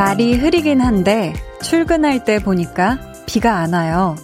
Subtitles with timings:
[0.00, 4.16] 날이 흐리긴 한데 출근할 때 보니까 비가 안 와요.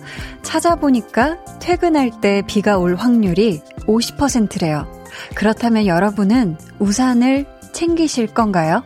[0.43, 4.86] 찾아보니까 퇴근할 때 비가 올 확률이 50%래요.
[5.34, 7.46] 그렇다면 여러분은 우산을
[7.77, 8.82] 챙기실 건가요?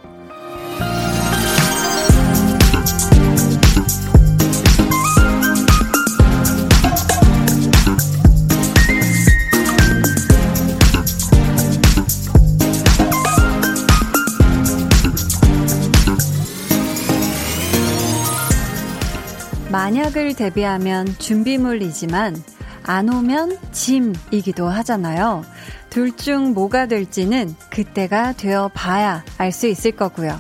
[19.71, 22.43] 만약을 대비하면 준비물이지만
[22.83, 25.45] 안 오면 짐이기도 하잖아요.
[25.91, 30.39] 둘 중 뭐가 될지는 그때가 되어 봐야 알 수 있을 거고요.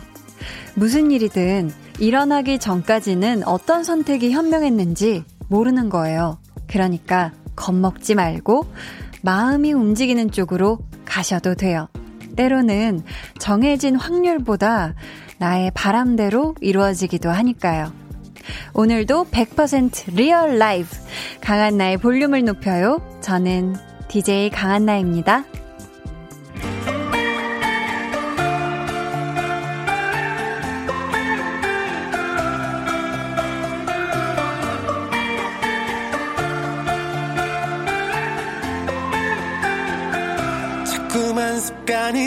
[0.75, 6.39] 무슨 일이든 일어나기 전까지는 어떤 선택이 현명했는지 모르는 거예요.
[6.67, 8.67] 그러니까 겁먹지 말고
[9.23, 11.89] 마음이 움직이는 쪽으로 가셔도 돼요.
[12.37, 13.03] 때로는
[13.39, 14.95] 정해진 확률보다
[15.39, 17.91] 나의 바람대로 이루어지기도 하니까요.
[18.75, 20.89] 오늘도 100% real 라이브
[21.41, 23.01] 강한나의 볼륨을 높여요.
[23.23, 23.77] 저는
[24.09, 25.45] DJ 강한나입니다.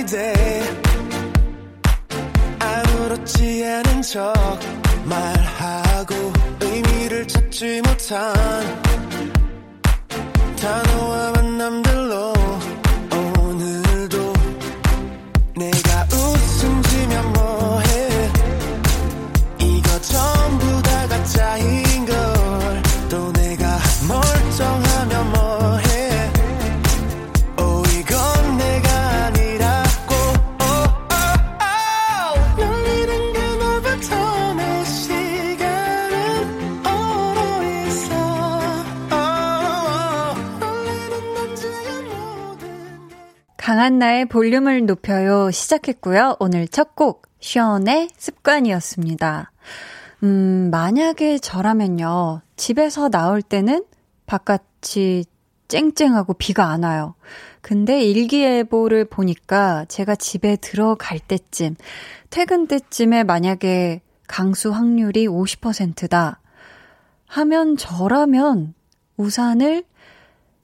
[0.05, 0.63] 돼
[2.59, 4.33] 아무렇지 않은 척
[5.05, 8.82] 말하고 의미를 찾지 못한
[43.83, 46.37] 강한나의 볼륨을 높여요 시작했고요.
[46.39, 49.51] 오늘 첫 곡, 션의 습관이었습니다.
[50.23, 52.39] 음, 만약에 저라면요.
[52.55, 53.83] 집에서 나올 때는
[54.25, 55.25] 바깥이
[55.67, 57.15] 쨍쨍하고 비가 안 와요.
[57.59, 61.75] 근데 일기예보를 보니까 제가 집에 들어갈 때쯤,
[62.29, 66.39] 퇴근 때쯤에 만약에 강수 확률이 50%다
[67.25, 68.75] 하면 저라면
[69.17, 69.83] 우산을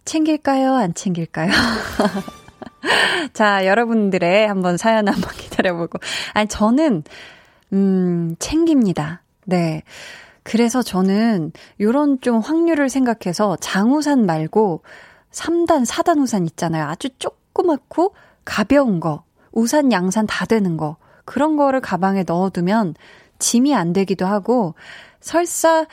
[0.06, 0.74] 챙길까요?
[0.74, 1.52] 안 챙길까요?
[3.34, 6.00] 자, 여러분들의 한번 사연 한번 기다려보고.
[6.34, 7.04] 아니, 저는,
[7.74, 9.22] 음, 챙깁니다.
[9.46, 9.84] 네.
[10.44, 14.84] 그래서 저는 요런 좀 확률을 생각해서 장우산 말고
[15.32, 16.86] 3단, 4단 우산 있잖아요.
[16.86, 19.24] 아주 조그맣고 가벼운 거.
[19.52, 20.98] 우산, 양산 다 되는 거.
[21.26, 22.96] 그런 거를 가방에 넣어두면
[23.38, 24.74] 짐이 안 되기도 하고
[25.20, 25.86] 설사,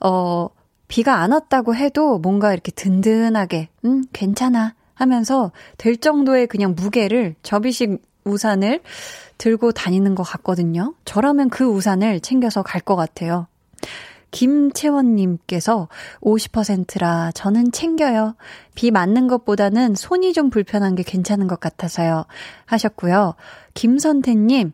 [0.00, 0.48] 어,
[0.88, 4.74] 비가 안 왔다고 해도 뭔가 이렇게 든든하게, 음, 괜찮아.
[4.96, 8.80] 하면서 될 정도의 그냥 무게를 접이식 우산을
[9.38, 10.94] 들고 다니는 것 같거든요.
[11.04, 13.46] 저라면 그 우산을 챙겨서 갈 것 같아요.
[14.32, 15.88] 김채원님께서
[16.20, 18.34] 50%라 저는 챙겨요.
[18.74, 22.26] 비 맞는 것보다는 손이 좀 불편한 게 괜찮은 것 같아서요.
[22.66, 23.34] 하셨고요.
[23.74, 24.72] 김선태님,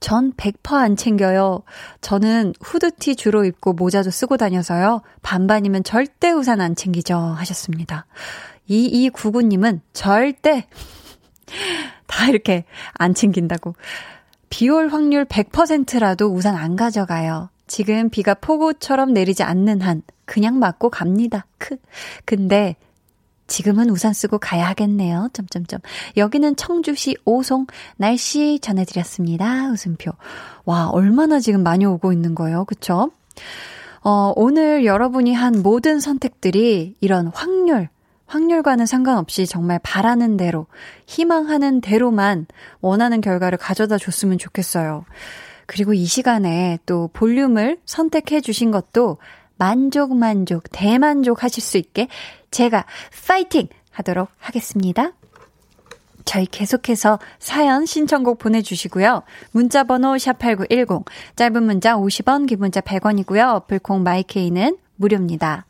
[0.00, 1.62] 전 100%안 챙겨요.
[2.00, 5.02] 저는 후드티 주로 입고 모자도 쓰고 다녀서요.
[5.22, 7.16] 반반이면 절대 우산 안 챙기죠.
[7.16, 8.06] 하셨습니다.
[8.68, 10.66] 2299님은 절대
[12.06, 12.64] 다 이렇게
[12.94, 13.74] 안 챙긴다고.
[14.50, 17.50] 비올 확률 100%라도 우산 안 가져가요.
[17.66, 21.46] 지금 비가 폭우처럼 내리지 않는 한 그냥 맞고 갑니다.
[21.58, 21.76] 크.
[22.24, 22.76] 근데
[23.46, 25.30] 지금은 우산 쓰고 가야 하겠네요.
[25.32, 25.80] 점점점.
[26.16, 29.70] 여기는 청주시 오송 날씨 전해드렸습니다.
[29.70, 30.12] 웃음표.
[30.64, 32.64] 와, 얼마나 지금 많이 오고 있는 거예요.
[32.66, 33.10] 그쵸?
[34.02, 37.88] 어, 오늘 여러분이 한 모든 선택들이 이런 확률,
[38.28, 40.66] 확률과는 상관없이 정말 바라는 대로,
[41.06, 42.46] 희망하는 대로만
[42.80, 45.04] 원하는 결과를 가져다 줬으면 좋겠어요.
[45.66, 49.18] 그리고 이 시간에 또 볼륨을 선택해 주신 것도
[49.56, 52.08] 만족, 만족, 대만족 하실 수 있게
[52.50, 52.86] 제가
[53.26, 55.12] 파이팅 하도록 하겠습니다.
[56.24, 59.22] 저희 계속해서 사연 신청곡 보내주시고요.
[59.52, 61.04] 문자번호 샵8910,
[61.36, 63.56] 짧은 문자 50원, 긴 문자 100원이고요.
[63.56, 65.64] 어플콩 마이케이는 무료입니다.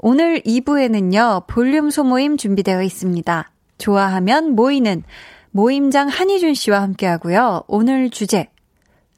[0.00, 3.50] 오늘 2부에는요, 볼륨 소모임 준비되어 있습니다.
[3.78, 5.02] 좋아하면 모이는
[5.50, 7.64] 모임장 한희준 씨와 함께 하고요.
[7.66, 8.48] 오늘 주제,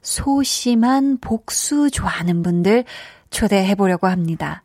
[0.00, 2.84] 소심한 복수 좋아하는 분들
[3.28, 4.62] 초대해 보려고 합니다.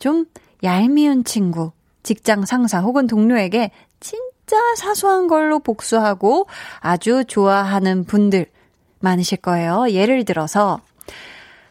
[0.00, 0.26] 좀
[0.64, 1.70] 얄미운 친구,
[2.02, 3.70] 직장 상사 혹은 동료에게
[4.00, 6.48] 진짜 사소한 걸로 복수하고
[6.80, 8.46] 아주 좋아하는 분들
[8.98, 9.90] 많으실 거예요.
[9.90, 10.80] 예를 들어서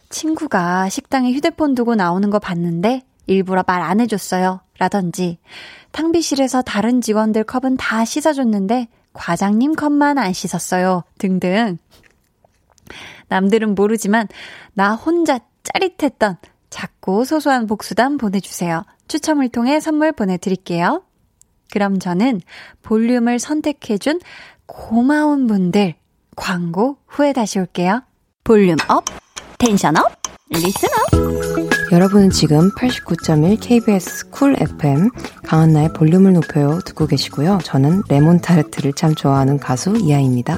[0.10, 4.62] 친구가 식당에 휴대폰 두고 나오는 거 봤는데 일부러 말 안 해줬어요.
[4.80, 5.38] 라든지
[5.92, 11.04] 탕비실에서 다른 직원들 컵은 다 씻어줬는데 과장님 컵만 안 씻었어요.
[11.18, 11.78] 등등.
[13.28, 14.28] 남들은 모르지만
[14.74, 16.38] 나 혼자 짜릿했던
[16.70, 18.84] 작고 소소한 복수담 보내주세요.
[19.08, 21.04] 추첨을 통해 선물 보내드릴게요.
[21.72, 22.42] 그럼 저는
[22.82, 24.20] 볼륨을 선택해준
[24.66, 25.96] 고마운 분들
[26.36, 28.04] 광고 후에 다시 올게요.
[28.44, 29.06] volume up,
[29.58, 30.12] tension up,
[30.50, 31.31] listen up.
[31.92, 35.10] 여러분은 지금 89.1 KBS 쿨 FM
[35.44, 37.60] 강한나의 볼륨을 높여요 듣고 계시고요.
[37.66, 40.58] 저는 레몬 타르트를 참 좋아하는 가수 이하이입니다.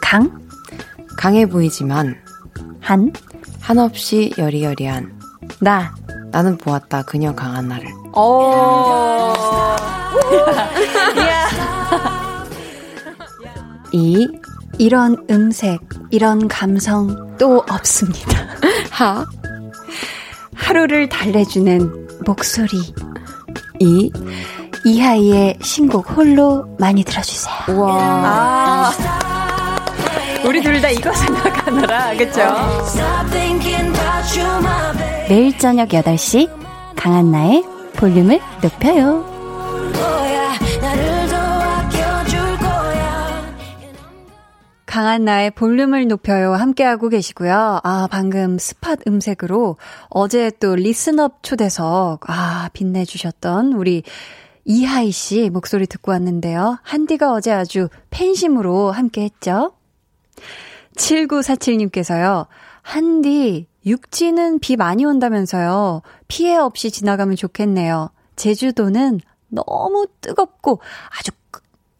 [0.00, 0.40] 강
[1.18, 2.16] 강해 보이지만
[2.80, 3.12] 한
[3.60, 5.20] 한없이 여리여리한
[5.60, 5.94] 나
[6.32, 7.86] 나는 보았다 그녀 강한 나를.
[8.14, 8.54] 오.
[13.92, 14.26] 이
[14.78, 18.46] 이런 음색, 이런 감성 또 없습니다.
[18.90, 19.26] 하
[20.60, 22.78] 하루를 달래주는 목소리.
[23.80, 24.10] 이
[24.84, 27.78] 이하이의 신곡 홀로 많이 들어주세요.
[27.80, 28.92] 와.
[28.92, 28.92] 아.
[30.44, 32.40] 우리 둘 다 이거 생각하느라, 그쵸?
[35.28, 36.48] 매일 저녁 8시,
[36.96, 37.62] 강한나의
[37.96, 39.29] 볼륨을 높여요.
[44.90, 46.52] 강한나의 볼륨을 높여요.
[46.54, 47.78] 함께하고 계시고요.
[47.84, 49.76] 아, 방금 스팟 음색으로
[50.08, 54.02] 어제 또 listen up 초대석, 아, 빛내주셨던 우리
[54.64, 56.80] 이하이 씨 목소리 듣고 왔는데요.
[56.82, 59.74] 한디가 어제 아주 팬심으로 함께 했죠.
[60.96, 62.48] 7947님께서요.
[62.82, 66.02] 한디, 육지는 비 많이 온다면서요.
[66.26, 68.10] 피해 없이 지나가면 좋겠네요.
[68.34, 69.20] 제주도는
[69.50, 70.80] 너무 뜨겁고
[71.16, 71.30] 아주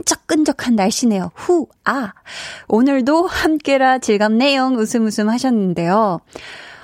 [0.01, 1.33] 끈적끈적한 날씨네요.
[1.35, 2.13] 후, 아.
[2.69, 4.69] 오늘도 함께라 즐겁네요.
[4.77, 6.21] 웃음 웃음 하셨는데요.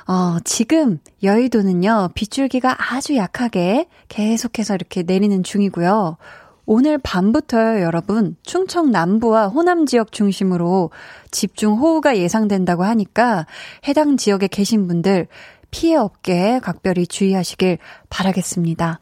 [0.08, 6.18] 어, 지금 여의도는요, 빗줄기가 아주 약하게 계속해서 이렇게 내리는 중이고요.
[6.64, 10.90] 오늘 밤부터요, 여러분, 충청 남부와 호남 지역 중심으로
[11.30, 13.46] 집중 호우가 예상된다고 하니까
[13.86, 15.28] 해당 지역에 계신 분들
[15.70, 17.78] 피해 없게 각별히 주의하시길
[18.08, 19.00] 바라겠습니다.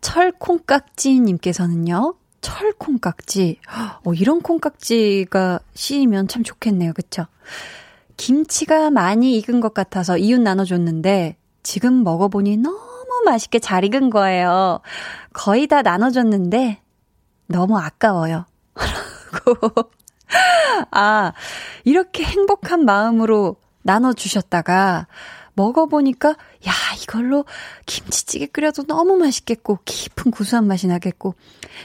[0.00, 3.58] 철콩깍지님께서는요, 철 콩깍지.
[4.04, 6.92] 어, 이런 콩깍지가 씌이면 참 좋겠네요.
[6.92, 7.26] 그쵸?
[8.16, 14.80] 김치가 많이 익은 것 같아서 이웃 나눠줬는데 지금 먹어보니 너무 맛있게 잘 익은 거예요.
[15.32, 16.80] 거의 다 나눠줬는데
[17.48, 18.46] 너무 아까워요.
[20.90, 21.32] 아,
[21.84, 25.06] 이렇게 행복한 마음으로 나눠주셨다가
[25.56, 26.72] 먹어보니까, 야,
[27.02, 27.44] 이걸로
[27.86, 31.34] 김치찌개 끓여도 너무 맛있겠고, 깊은 구수한 맛이 나겠고,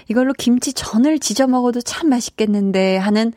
[0.08, 3.34] 이걸로 김치전을 지져 먹어도 참 맛있겠는데 하는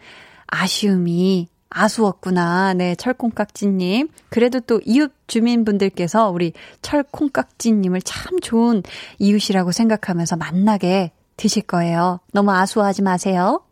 [0.46, 2.74] 아쉬움이 아수웠구나.
[2.74, 4.08] 네, 철콩깍지님.
[4.28, 6.52] 그래도 또 이웃 주민분들께서 우리
[6.82, 8.82] 철콩깍지님을 참 좋은
[9.18, 12.20] 이웃이라고 생각하면서 만나게 드실 거예요.
[12.32, 13.64] 너무 아수하지 마세요.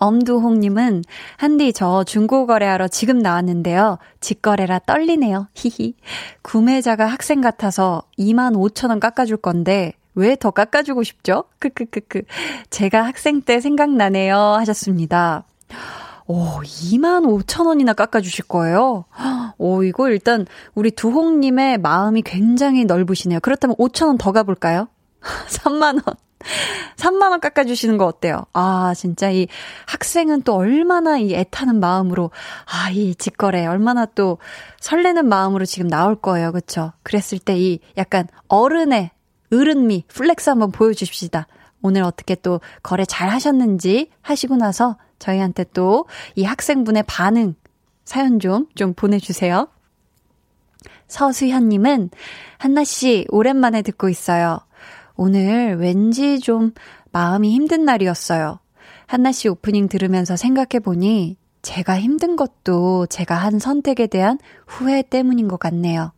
[0.00, 1.04] 엄두홍님은,
[1.36, 3.98] 한디, 저 중고거래하러 지금 나왔는데요.
[4.20, 5.48] 직거래라 떨리네요.
[5.54, 5.94] 히히.
[6.42, 11.44] 구매자가 학생 같아서 2만 5천 원 깎아줄 건데, 왜 더 깎아주고 싶죠?
[11.60, 12.22] 크크크크.
[12.70, 14.36] 제가 학생 때 생각나네요.
[14.36, 15.44] 하셨습니다.
[16.26, 19.04] 오, 2만 5천 원이나 깎아주실 거예요?
[19.58, 23.40] 오, 이거 일단 우리 두홍님의 마음이 굉장히 넓으시네요.
[23.40, 24.88] 그렇다면 5천 원 더 가볼까요?
[25.48, 26.16] 3만 원.
[26.96, 28.46] 3만원 깎아주시는 거 어때요?
[28.52, 29.46] 아, 진짜 이
[29.86, 32.30] 학생은 또 얼마나 이 애타는 마음으로,
[32.66, 34.38] 아, 이 직거래 얼마나 또
[34.80, 36.52] 설레는 마음으로 지금 나올 거예요.
[36.52, 36.92] 그쵸?
[37.02, 39.10] 그랬을 때 이 약간 어른의
[39.52, 41.46] 어른미, flex 한번 보여주십시다.
[41.82, 46.06] 오늘 어떻게 또 거래 잘 하셨는지 하시고 나서 저희한테 또
[46.36, 47.54] 이 학생분의 반응,
[48.04, 49.68] 사연 좀, 좀 보내주세요.
[51.08, 52.10] 서수현님은,
[52.58, 54.60] 한나씨, 오랜만에 듣고 있어요.
[55.22, 56.72] 오늘 왠지 좀
[57.12, 58.58] 마음이 힘든 날이었어요.
[59.06, 65.60] 한나 씨 오프닝 들으면서 생각해보니 제가 힘든 것도 제가 한 선택에 대한 후회 때문인 것
[65.60, 66.12] 같네요.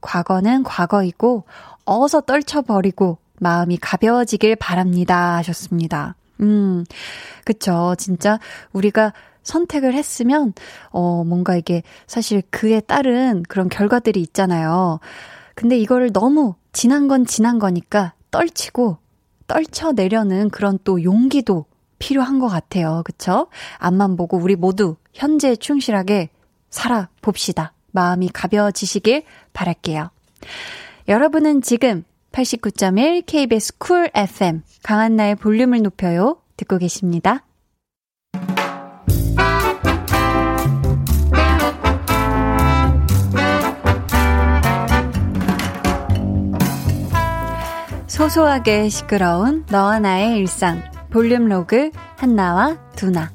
[0.00, 1.44] 과거는 과거이고
[1.84, 5.36] 어서 떨쳐버리고 마음이 가벼워지길 바랍니다.
[5.36, 6.16] 하셨습니다.
[6.40, 6.84] 음,
[7.44, 7.94] 그쵸.
[7.98, 8.40] 진짜
[8.72, 9.12] 우리가
[9.44, 10.54] 선택을 했으면,
[10.88, 14.98] 어, 뭔가 이게 사실 그에 따른 그런 결과들이 있잖아요.
[15.54, 18.98] 근데 이거를 너무 지난 건 지난 거니까 떨치고
[19.46, 21.66] 떨쳐내려는 그런 또 용기도
[21.98, 23.02] 필요한 것 같아요.
[23.04, 23.48] 그쵸?
[23.78, 26.30] 앞만 보고 우리 모두 현재에 충실하게
[26.70, 27.72] 살아봅시다.
[27.92, 30.10] 마음이 가벼워지시길 바랄게요.
[31.08, 37.44] 여러분은 지금 89.1 KBS 쿨 FM 강한나의 볼륨을 높여요 듣고 계십니다.
[48.20, 53.32] 소소하게 시끄러운 너와 나의 일상 볼륨 로그 한나와 두나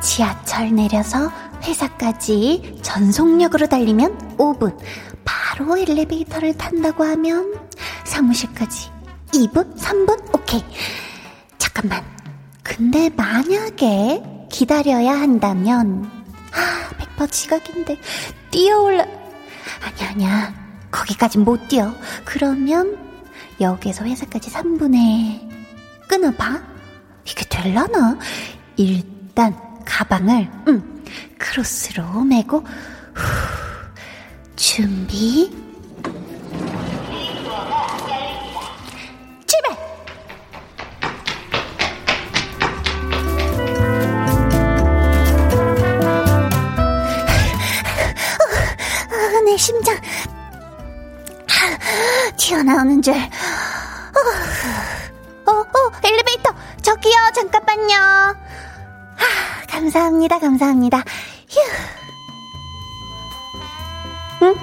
[0.00, 1.32] 지하철 내려서
[1.64, 4.78] 회사까지 전속력으로 달리면 5분.
[5.24, 7.52] 바로 엘리베이터를 탄다고 하면
[8.04, 8.90] 사무실까지
[9.32, 9.76] 2분?
[9.76, 10.36] 3분?
[10.36, 10.64] 오케이.
[11.58, 12.21] 잠깐만.
[12.62, 16.10] 근데 만약에 기다려야 한다면,
[16.52, 17.98] 아, 100% 지각인데,
[18.50, 19.04] 뛰어올라.
[19.04, 20.54] 아니야, 아니야.
[20.90, 21.92] 거기까진 못 뛰어.
[22.24, 22.96] 그러면,
[23.60, 25.48] 역에서 회사까지 3분에
[26.08, 26.62] 끊어봐.
[27.24, 28.18] 이게 될라나?
[28.76, 31.04] 일단, 가방을, 음,
[31.38, 32.58] 크로스로 메고,
[33.14, 33.22] 후,
[34.56, 35.50] 준비,
[49.52, 50.00] 내 심장, 아,
[52.38, 53.12] 튀어나오는 줄.
[53.14, 53.18] 어,
[55.50, 57.94] 어, 엘리베이터, 저기요, 잠깐만요.
[57.94, 58.34] 아,
[59.68, 61.04] 감사합니다, 감사합니다.
[61.50, 61.60] 휴.
[64.46, 64.54] 응?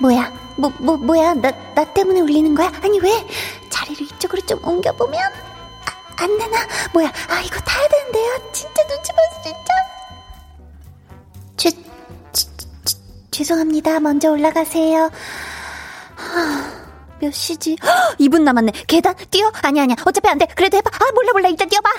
[0.00, 0.32] 뭐야?
[0.56, 1.34] 뭐, 뭐, 뭐야?
[1.34, 2.72] 나, 나 때문에 울리는 거야?
[2.82, 3.24] 아니, 왜?
[3.70, 5.22] 자리를 이쪽으로 좀 옮겨보면?
[5.22, 6.66] 아, 안 되나?
[6.92, 7.12] 뭐야?
[7.28, 8.50] 아, 이거 타야 되는데요?
[8.50, 9.79] 진짜 눈치 봤어, 진짜?
[13.30, 14.00] 죄, 죄송합니다.
[14.00, 15.10] 먼저 올라가세요.
[16.16, 16.70] 하,
[17.20, 17.76] 몇 시지?
[17.82, 18.72] 헉, 2분 남았네.
[18.86, 19.50] 계단 뛰어?
[19.62, 19.96] 아니 아니야.
[20.04, 20.46] 어차피 안 돼.
[20.54, 20.90] 그래도 해봐.
[20.92, 21.48] 아 몰라 몰라.
[21.48, 21.90] 일단 뛰어봐.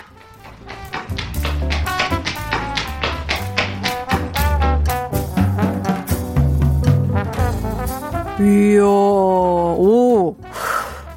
[8.40, 10.36] 이야, 오.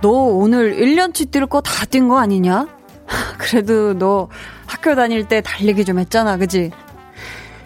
[0.02, 2.66] 너 오늘 1년치 뛸 거 다 뛴 거 아니냐?
[3.38, 4.28] 그래도 너
[4.66, 6.70] 학교 다닐 때 달리기 좀 했잖아, 그지?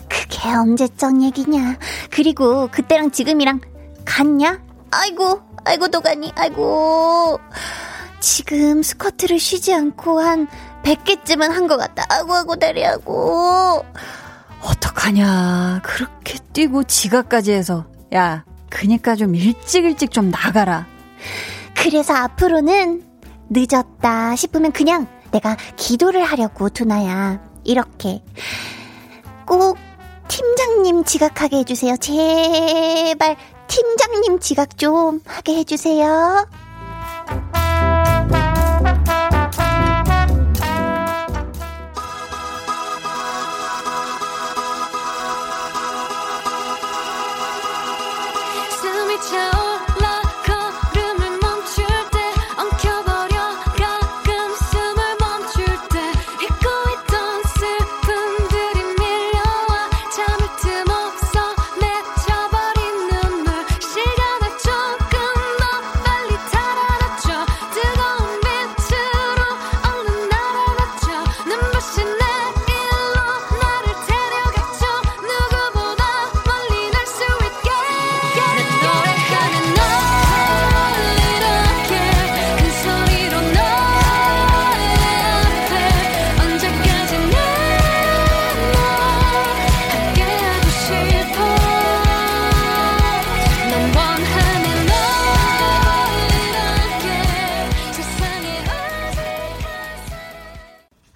[0.08, 1.76] 그게 언제적 얘기냐.
[2.10, 3.60] 그리고 그때랑 지금이랑
[4.04, 4.60] 같냐?
[4.90, 7.38] 아이고, 아이고, 도가니, 아이고.
[8.20, 10.48] 지금 스쿼트를 쉬지 않고 한
[10.82, 12.04] 100개쯤은 한 것 같다.
[12.08, 13.84] 아이고, 아이고, 다리하고.
[14.62, 15.80] 어떡하냐.
[15.84, 17.86] 그렇게 뛰고 지각까지 해서.
[18.14, 20.86] 야, 그니까 좀 일찍 일찍 좀 나가라.
[21.76, 23.04] 그래서 앞으로는
[23.50, 27.40] 늦었다 싶으면 그냥 내가 기도를 하려고 두나야.
[27.64, 28.22] 이렇게.
[29.46, 29.76] 꼭
[30.28, 31.96] 팀장님 지각하게 해주세요.
[31.96, 36.46] 제발 팀장님 지각 좀 하게 해주세요.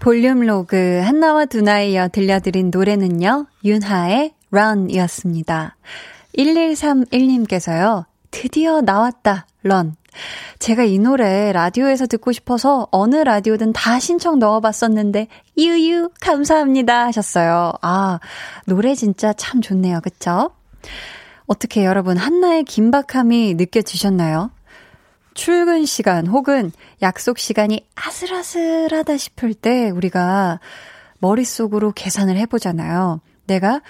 [0.03, 5.77] 볼륨 로그 한나와 두나에 이어 들려드린 노래는요, 윤하의 Run 이었습니다.
[6.37, 9.95] 1131님께서요, 드디어 나왔다, Run.
[10.59, 17.73] 제가 이 노래 라디오에서 듣고 싶어서 어느 라디오든 다 신청 넣어봤었는데, 유유, 감사합니다 하셨어요.
[17.81, 18.19] 아,
[18.67, 20.01] 노래 진짜 참 좋네요.
[20.03, 20.51] 그쵸?
[21.47, 24.51] 어떻게 여러분, 한나의 긴박함이 느껴지셨나요?
[25.35, 30.61] 출근 시간 혹은 약속 시간이 아슬아슬하다 싶을 때 우리가
[31.19, 33.21] 머릿속으로 계산을 해보잖아요.
[33.47, 33.81] 내가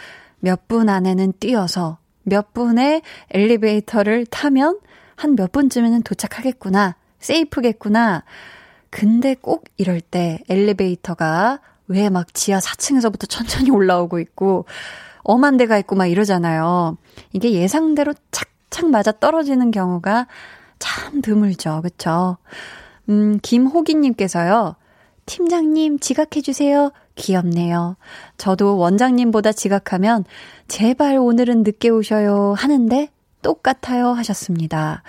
[0.41, 4.81] 몇 분 안에는 뛰어서 몇 분에 엘리베이터를 타면
[5.17, 6.97] 한 몇 분쯤에는 도착하겠구나.
[7.21, 8.25] 세이프겠구나.
[8.91, 14.65] 근데 꼭 이럴 때 엘리베이터가 왜 막 지하 4층에서부터 천천히 올라오고 있고,
[15.23, 16.97] 엄한 데가 있고 막 이러잖아요.
[17.33, 20.27] 이게 예상대로 착착 맞아 떨어지는 경우가
[20.83, 21.81] 참 드물죠.
[21.83, 22.39] 그쵸?
[23.09, 24.75] 음, 김호기님께서요.
[25.27, 26.91] 팀장님 지각해주세요.
[27.15, 27.97] 귀엽네요.
[28.37, 30.25] 저도 원장님보다 지각하면
[30.67, 33.09] 제발 오늘은 늦게 오셔요 하는데
[33.43, 35.05] 똑같아요 하셨습니다.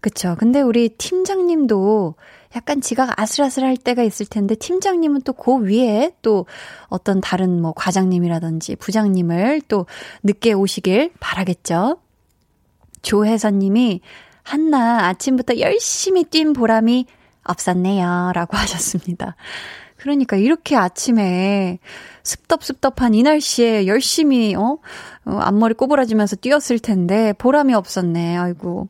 [0.00, 0.34] 그쵸.
[0.40, 2.16] 근데 우리 팀장님도
[2.56, 6.46] 약간 지각 아슬아슬할 때가 있을 텐데 팀장님은 또 그 위에 또
[6.88, 9.86] 어떤 다른 뭐 과장님이라든지 부장님을 또
[10.24, 11.98] 늦게 오시길 바라겠죠.
[13.02, 14.00] 조혜선님이
[14.42, 17.06] 한나 아침부터 열심히 뛴 보람이
[17.44, 18.32] 없었네요.
[18.34, 19.36] 라고 하셨습니다.
[19.96, 21.78] 그러니까 이렇게 아침에
[22.24, 24.78] 습덥습덥한 이 날씨에 열심히, 어?
[25.24, 28.36] 어 앞머리 꼬부라지면서 뛰었을 텐데 보람이 없었네.
[28.36, 28.88] 아이고.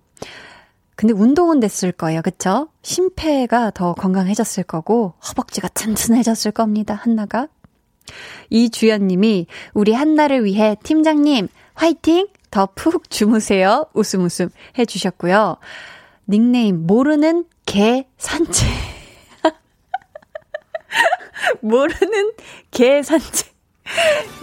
[0.96, 2.22] 근데 운동은 됐을 거예요.
[2.22, 2.68] 그쵸?
[2.82, 6.94] 심폐가 더 건강해졌을 거고 허벅지가 튼튼해졌을 겁니다.
[6.94, 7.48] 한나가.
[8.50, 12.28] 이주연 님이 우리 한나를 위해 팀장님 화이팅!
[12.52, 13.86] 더 푹 주무세요.
[13.94, 15.56] 웃음 웃음 해주셨고요.
[16.28, 18.68] 닉네임 모르는 개 산책.
[21.60, 22.32] 모르는
[22.70, 23.52] 개 산책.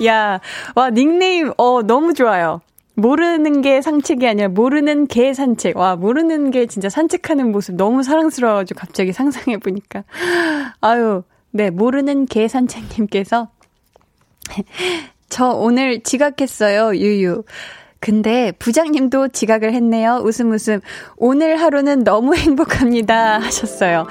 [0.05, 0.41] 야,
[0.75, 2.61] 와, 닉네임, 어, 너무 좋아요.
[2.95, 5.77] 모르는 게 산책이 아니라 모르는 개 산책.
[5.77, 10.03] 와, 모르는 게 진짜 산책하는 모습 너무 사랑스러워가지고 갑자기 상상해보니까.
[10.81, 13.49] 아유, 네, 모르는 개 산책님께서.
[15.29, 17.43] 저 오늘 지각했어요, 유유.
[17.99, 20.21] 근데 부장님도 지각을 했네요.
[20.23, 20.79] 웃음 웃음.
[21.17, 23.39] 오늘 하루는 너무 행복합니다.
[23.39, 24.07] 하셨어요.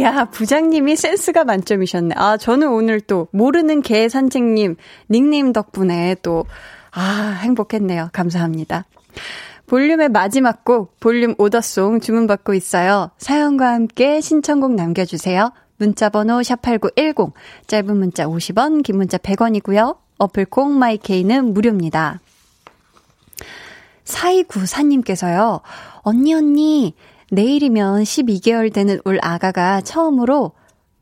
[0.00, 2.14] 야, 부장님이 센스가 만점이셨네.
[2.16, 4.76] 아, 저는 오늘 또 모르는 개 산책님
[5.10, 6.46] 닉네임 덕분에 또,
[6.92, 8.08] 아, 행복했네요.
[8.12, 8.86] 감사합니다.
[9.66, 13.10] 볼륨의 마지막 곡, 볼륨 오더송 주문받고 있어요.
[13.18, 15.52] 사연과 함께 신청곡 남겨주세요.
[15.78, 17.32] 문자번호 샵8910,
[17.66, 19.96] 짧은 문자 50원, 긴 문자 100원이고요.
[20.18, 22.20] 어플 콩 마이케이는 무료입니다.
[24.06, 25.60] 4294님께서요,
[26.02, 26.94] 언니, 언니,
[27.30, 30.52] 내일이면 12개월 되는 울 아가가 처음으로,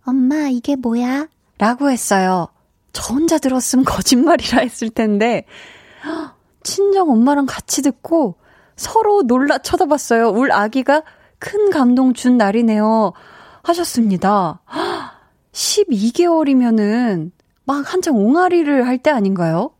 [0.04, 1.28] 엄마, 이게 뭐야?
[1.58, 2.48] 라고 했어요.
[2.92, 5.44] 저 혼자 들었으면 거짓말이라 했을 텐데,
[6.62, 8.36] 친정 엄마랑 같이 듣고
[8.76, 10.30] 서로 놀라 쳐다봤어요.
[10.30, 11.02] 울 아기가
[11.38, 13.12] 큰 감동 준 날이네요.
[13.62, 14.60] 하셨습니다.
[15.52, 17.30] 12개월이면은
[17.64, 19.73] 막 한창 옹알이를 할 때 아닌가요?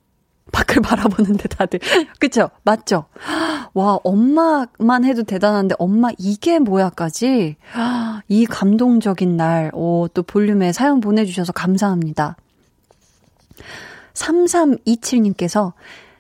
[0.55, 1.81] 밖을 바라보는데 다들.
[2.19, 2.51] 그쵸?
[2.63, 3.07] 맞죠?
[3.75, 7.57] 와, 엄마만 해도 대단한데, 엄마 이게 뭐야까지?
[8.29, 12.37] 이 감동적인 날, 오, 또 볼륨에 사연 보내주셔서 감사합니다.
[14.15, 15.73] 3327님께서,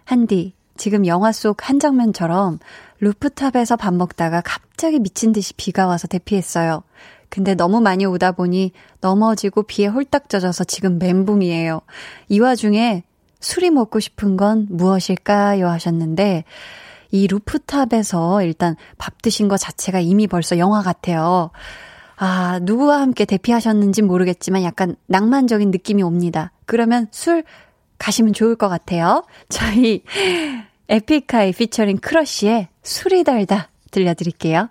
[0.05, 2.59] 한디, 지금 영화 속 한 장면처럼
[3.01, 6.83] 루프탑에서 밥 먹다가 갑자기 미친 듯이 비가 와서 대피했어요.
[7.29, 11.81] 근데 너무 많이 오다 보니 넘어지고 비에 홀딱 젖어서 지금 멘붕이에요.
[12.29, 13.05] 이 와중에
[13.44, 15.68] 술이 먹고 싶은 건 무엇일까요?
[15.68, 16.44] 하셨는데,
[17.11, 21.50] 이 루프탑에서 일단 밥 드신 것 자체가 이미 벌써 영화 같아요.
[22.16, 26.52] 아, 누구와 함께 대피하셨는지 모르겠지만 약간 낭만적인 느낌이 옵니다.
[26.64, 27.44] 그러면 술
[27.98, 29.24] 가시면 좋을 것 같아요.
[29.50, 30.02] 저희
[30.88, 34.70] 에픽하이 피처링 크러쉬의 술이 달다 들려드릴게요.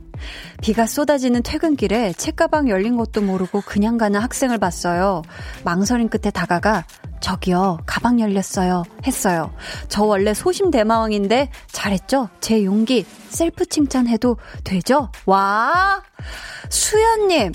[0.61, 5.21] 비가 쏟아지는 퇴근길에 책가방 열린 것도 모르고 그냥 가는 학생을 봤어요.
[5.63, 6.85] 망설임 끝에 다가가
[7.19, 8.83] 저기요, 가방 열렸어요.
[9.05, 9.53] 했어요.
[9.87, 12.29] 저 원래 소심대마왕인데 잘했죠?
[12.39, 15.11] 제 용기 셀프 칭찬해도 되죠?
[15.25, 16.01] 와!
[16.69, 17.53] 수연님,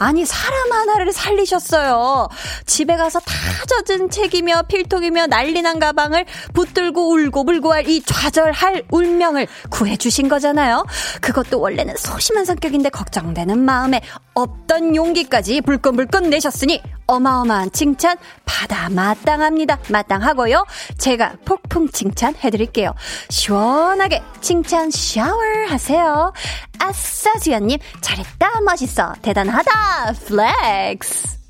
[0.00, 2.26] 아니 사람 하나를 살리셨어요.
[2.64, 3.34] 집에 가서 다
[3.68, 10.86] 젖은 책이며 필통이며 난리난 가방을 붙들고 울고 불고 할 이 좌절할 운명을 구해주신 거잖아요.
[11.20, 14.00] 그것도 원래는 소심한 성격인데 걱정되는 마음에
[14.34, 16.80] 없던 용기까지 불끈불끈 내셨으니
[17.10, 19.78] 어마어마한 칭찬 받아 마땅합니다.
[19.90, 20.64] 마땅하고요.
[20.98, 22.94] 제가 폭풍 칭찬 해드릴게요.
[23.28, 26.32] 시원하게 칭찬 샤워 하세요.
[26.78, 31.40] 아싸 수연님 잘했다 멋있어 대단하다 flex.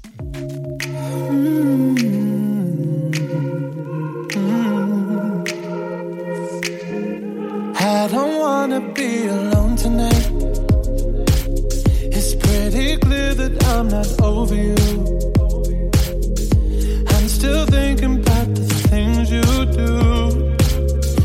[17.40, 19.40] Still thinking about the things you
[19.80, 19.96] do.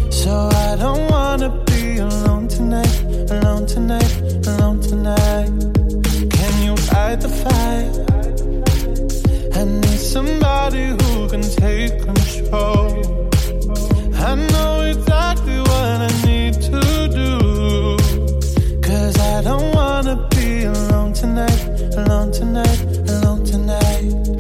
[0.10, 4.14] So I don't wanna be alone tonight, alone tonight,
[4.48, 5.52] alone tonight.
[6.38, 7.92] Can you fight the fire?
[9.60, 13.30] I need somebody who can take control.
[14.16, 16.80] I know exactly what I need to
[17.20, 17.98] do.
[18.82, 21.62] Cause I don't wanna be alone tonight,
[21.98, 24.35] alone tonight, alone tonight.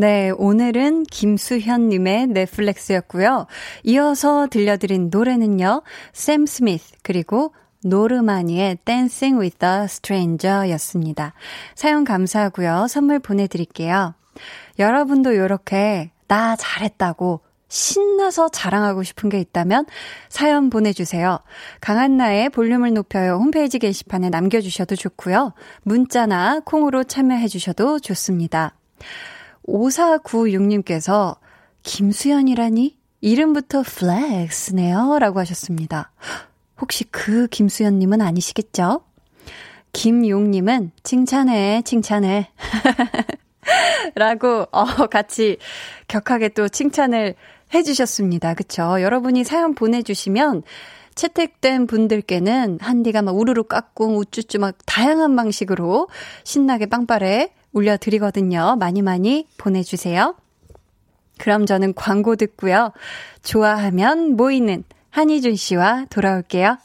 [0.00, 3.46] 네, 오늘은 김수현님의 넷플렉스였고요.
[3.84, 5.82] 이어서 들려드린 노래는요,
[6.14, 7.52] 샘 스미스 그리고
[7.84, 11.34] 노르마니의 Dancing with a Stranger 였습니다.
[11.74, 12.86] 사연 감사하고요.
[12.88, 14.14] 선물 보내드릴게요.
[14.78, 19.84] 여러분도 이렇게 나 잘했다고 신나서 자랑하고 싶은 게 있다면
[20.30, 21.40] 사연 보내주세요.
[21.82, 25.52] 강한나의 볼륨을 높여요 홈페이지 게시판에 남겨주셔도 좋고요.
[25.82, 28.76] 문자나 콩으로 참여해주셔도 좋습니다.
[29.66, 31.36] 5496님께서
[31.82, 32.98] 김수연이라니?
[33.20, 35.18] 이름부터 플렉스네요.
[35.18, 36.12] 라고 하셨습니다.
[36.80, 39.02] 혹시 그 김수연님은 아니시겠죠?
[39.92, 42.50] 김용님은 칭찬해, 칭찬해.
[44.14, 45.58] 라고, 어, 같이
[46.08, 47.34] 격하게 또 칭찬을
[47.74, 48.54] 해주셨습니다.
[48.54, 49.00] 그쵸?
[49.00, 50.62] 여러분이 사연 보내주시면
[51.14, 56.08] 채택된 분들께는 한디가 막 우르르 깍꿍, 우쭈쭈 막 다양한 방식으로
[56.44, 58.76] 신나게 빵빠레 울려드리거든요.
[58.78, 60.34] 많이 많이 보내주세요.
[61.38, 62.92] 그럼 저는 광고 듣고요.
[63.42, 66.76] 좋아하면 모이는 한희준 씨와 돌아올게요.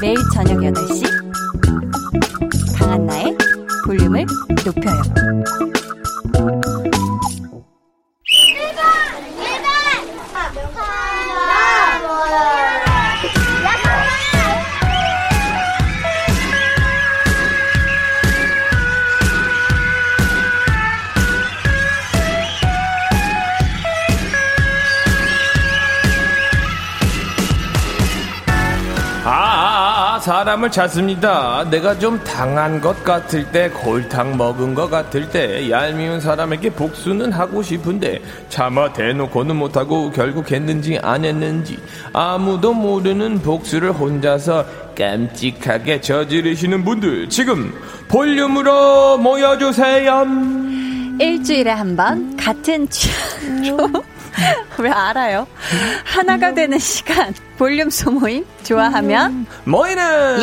[0.00, 1.04] 매일 저녁 8시
[2.78, 3.36] 강한나의
[3.86, 4.26] 볼륨을
[4.64, 5.02] 높여요.
[11.48, 12.65] 아,
[30.26, 31.64] 사람을 찾습니다.
[31.70, 37.62] 내가 좀 당한 것 같을 때, 골탕 먹은 것 같을 때, 얄미운 사람에게 복수는 하고
[37.62, 41.78] 싶은데, 차마 대놓고는 못하고 결국 했는지 안 했는지,
[42.12, 44.64] 아무도 모르는 복수를 혼자서
[44.98, 47.72] 깜찍하게 저지르시는 분들, 지금
[48.08, 50.26] 볼륨으로 모여주세요.
[51.20, 54.02] 일주일에 한 번 같은 취향으로
[54.78, 55.46] 왜 알아요?
[56.04, 60.40] 하나가 되는 시간 볼륨 소모임 좋아하면 모이는!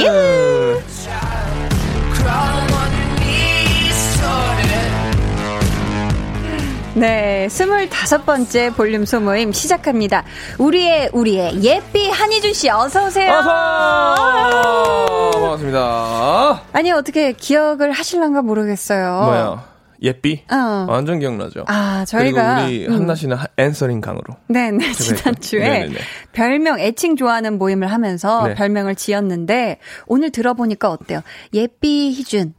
[6.95, 10.23] 네, 스물다섯 번째 볼륨 소모임 시작합니다.
[10.59, 13.31] 우리의 우리의 예삐 한희준 씨 어서 오세요.
[13.33, 15.31] 어서!
[15.33, 16.61] 반갑습니다.
[16.71, 19.21] 아니 어떻게 기억을 하실란가 모르겠어요.
[19.25, 19.72] 뭐야?
[20.03, 20.43] 예삐?
[20.51, 20.85] 어.
[20.89, 21.63] 완전 기억나죠?
[21.67, 22.93] 아, 저희가 그리고 우리 음.
[22.93, 24.35] 한나 씨는 하- answering 강으로.
[24.49, 25.95] 네네, 제가 지난주에 네네네.
[26.33, 28.53] 별명, 애칭 좋아하는 모임을 하면서 네.
[28.53, 31.21] 별명을 지었는데, 오늘 들어보니까 어때요?
[31.53, 32.53] 예삐 희준.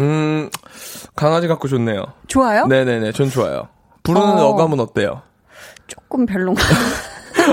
[0.00, 0.50] 음,
[1.16, 2.04] 강아지 갖고 좋네요.
[2.26, 2.66] 좋아요?
[2.66, 3.68] 네 네 네, 전 좋아요.
[4.02, 4.48] 부르는 어.
[4.48, 4.54] 어.
[4.56, 5.22] 감은 어때요?
[5.86, 6.60] 조금 별론가.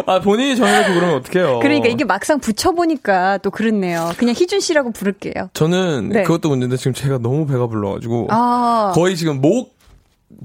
[0.07, 1.59] 아, 본인이 정해놓고 그러면 어떡해요.
[1.59, 4.11] 그러니까 이게 막상 붙여보니까 또 그렇네요.
[4.17, 5.49] 그냥 희준 씨라고 부를게요.
[5.53, 6.23] 저는 네.
[6.23, 8.27] 그것도 문제인데 지금 제가 너무 배가 불러가지고.
[8.29, 9.75] 아, 거의 지금 목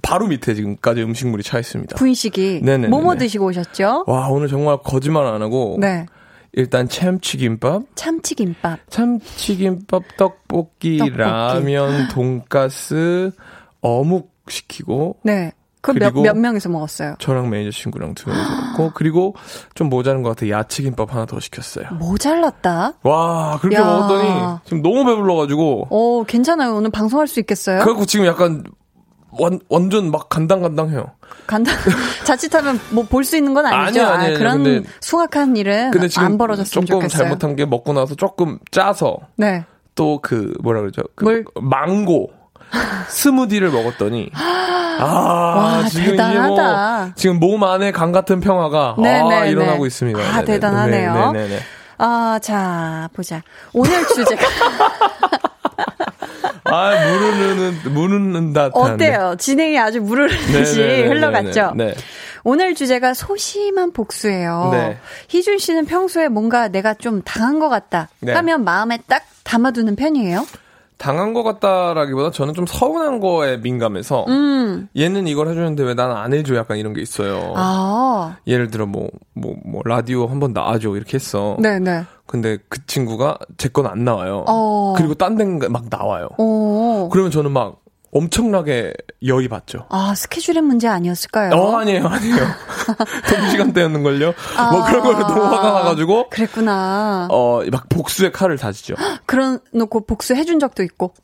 [0.03, 1.97] 바로 밑에 지금까지 음식물이 차 있습니다.
[1.97, 2.61] 분식이.
[2.63, 2.89] 네네네네.
[2.89, 4.05] 뭐뭐 드시고 오셨죠?
[4.07, 5.77] 와, 오늘 정말 거짓말 안 하고.
[5.81, 6.07] 네.
[6.53, 8.81] 일단 참치김밥, 참치김밥.
[8.91, 11.17] 참치김밥, 떡볶이, 떡볶이.
[11.17, 13.31] 라면, 돈가스,
[13.81, 15.53] 어묵 시키고 네.
[15.83, 17.15] 그럼 몇, 그리고- 몇 명에서 먹었어요?
[17.19, 19.35] 저랑 매니저 친구랑 두 명이서 먹고 그리고
[19.75, 21.87] 좀 모자란 것 같아 야채김밥 하나 더 시켰어요.
[21.99, 22.95] 모자랐다.
[23.03, 23.85] 와 그렇게 야.
[23.85, 26.75] 먹었더니 지금 너무 배불러가지고 오, 괜찮아요.
[26.75, 27.79] 오늘 방송할 수 있겠어요?
[27.81, 28.63] 그래갖고 지금 약간
[29.39, 31.13] 완, 완전 막 간당간당해요.
[31.47, 31.71] 간다.
[32.25, 34.03] 자칫하면 뭐 볼 수 있는 건 아니죠.
[34.03, 34.39] 아니요, 아니요, 아니요.
[34.39, 37.23] 그런 근데- 숭악한 일은 근데 지금 안 벌어졌으면 조금 좋겠어요.
[37.23, 39.65] 잘못한 게 먹고 나서 조금 짜서 네.
[39.95, 41.03] 또 그 뭐라 그러죠?
[41.15, 41.45] 그 뭘?
[41.61, 42.31] 망고
[43.09, 44.31] 스무디를 먹었더니
[45.01, 45.05] 아
[45.83, 46.99] 와, 지금 이제 대단하다.
[47.05, 49.51] 뭐 지금 몸 안에 강 같은 평화가 아, 네네네.
[49.51, 50.19] 일어나고 있습니다.
[50.21, 50.45] 아, 네네.
[50.45, 51.33] 대단하네요.
[51.33, 51.59] 네네네.
[51.99, 53.43] 아, 자, 보자.
[53.73, 54.43] 오늘 주제가
[56.65, 58.71] 아 무르는 무르는다.
[58.73, 59.35] 어때요?
[59.39, 61.73] 진행이 아주 무르르듯이 흘러갔죠?
[61.75, 61.95] 네.
[62.45, 64.71] 오늘 주제가 소심한 복수예요.
[64.73, 64.99] 네.
[65.29, 68.33] 희준 씨는 평소에 뭔가 내가 좀 당한 것 같다 네.
[68.33, 70.47] 하면 마음에 딱 담아두는 편이에요?
[71.01, 74.87] 당한 것 같다라기보다 저는 좀 서운한 거에 민감해서 음.
[74.95, 77.55] 얘는 이걸 해주는데 왜난안 해줘 약간 이런 게 있어요.
[77.57, 79.09] 아, 예를 들어 뭐뭐
[79.65, 81.57] 뭐 라디오 한 번 나와줘 이렇게 했어.
[81.59, 82.05] 네네.
[82.27, 84.45] 근데 그 친구가 제 건 안 나와요.
[84.47, 84.93] 어.
[84.97, 86.29] 그리고 딴 데막 나와요.
[86.37, 87.09] 오.
[87.11, 87.80] 그러면 저는 막
[88.13, 88.93] 엄청나게
[89.25, 89.87] 열이 받죠.
[89.89, 91.53] 아, 스케줄의 문제 아니었을까요?
[91.55, 92.37] 어 아니에요 아니에요.
[93.31, 94.35] 동시간대였는걸요.
[94.73, 97.29] 뭐 그런 거에 너무 화가 나가지고 그랬구나.
[97.31, 98.95] 어 막 복수의 칼을 다지죠.
[99.27, 101.15] 그런 놓고 복수해준 적도 있고.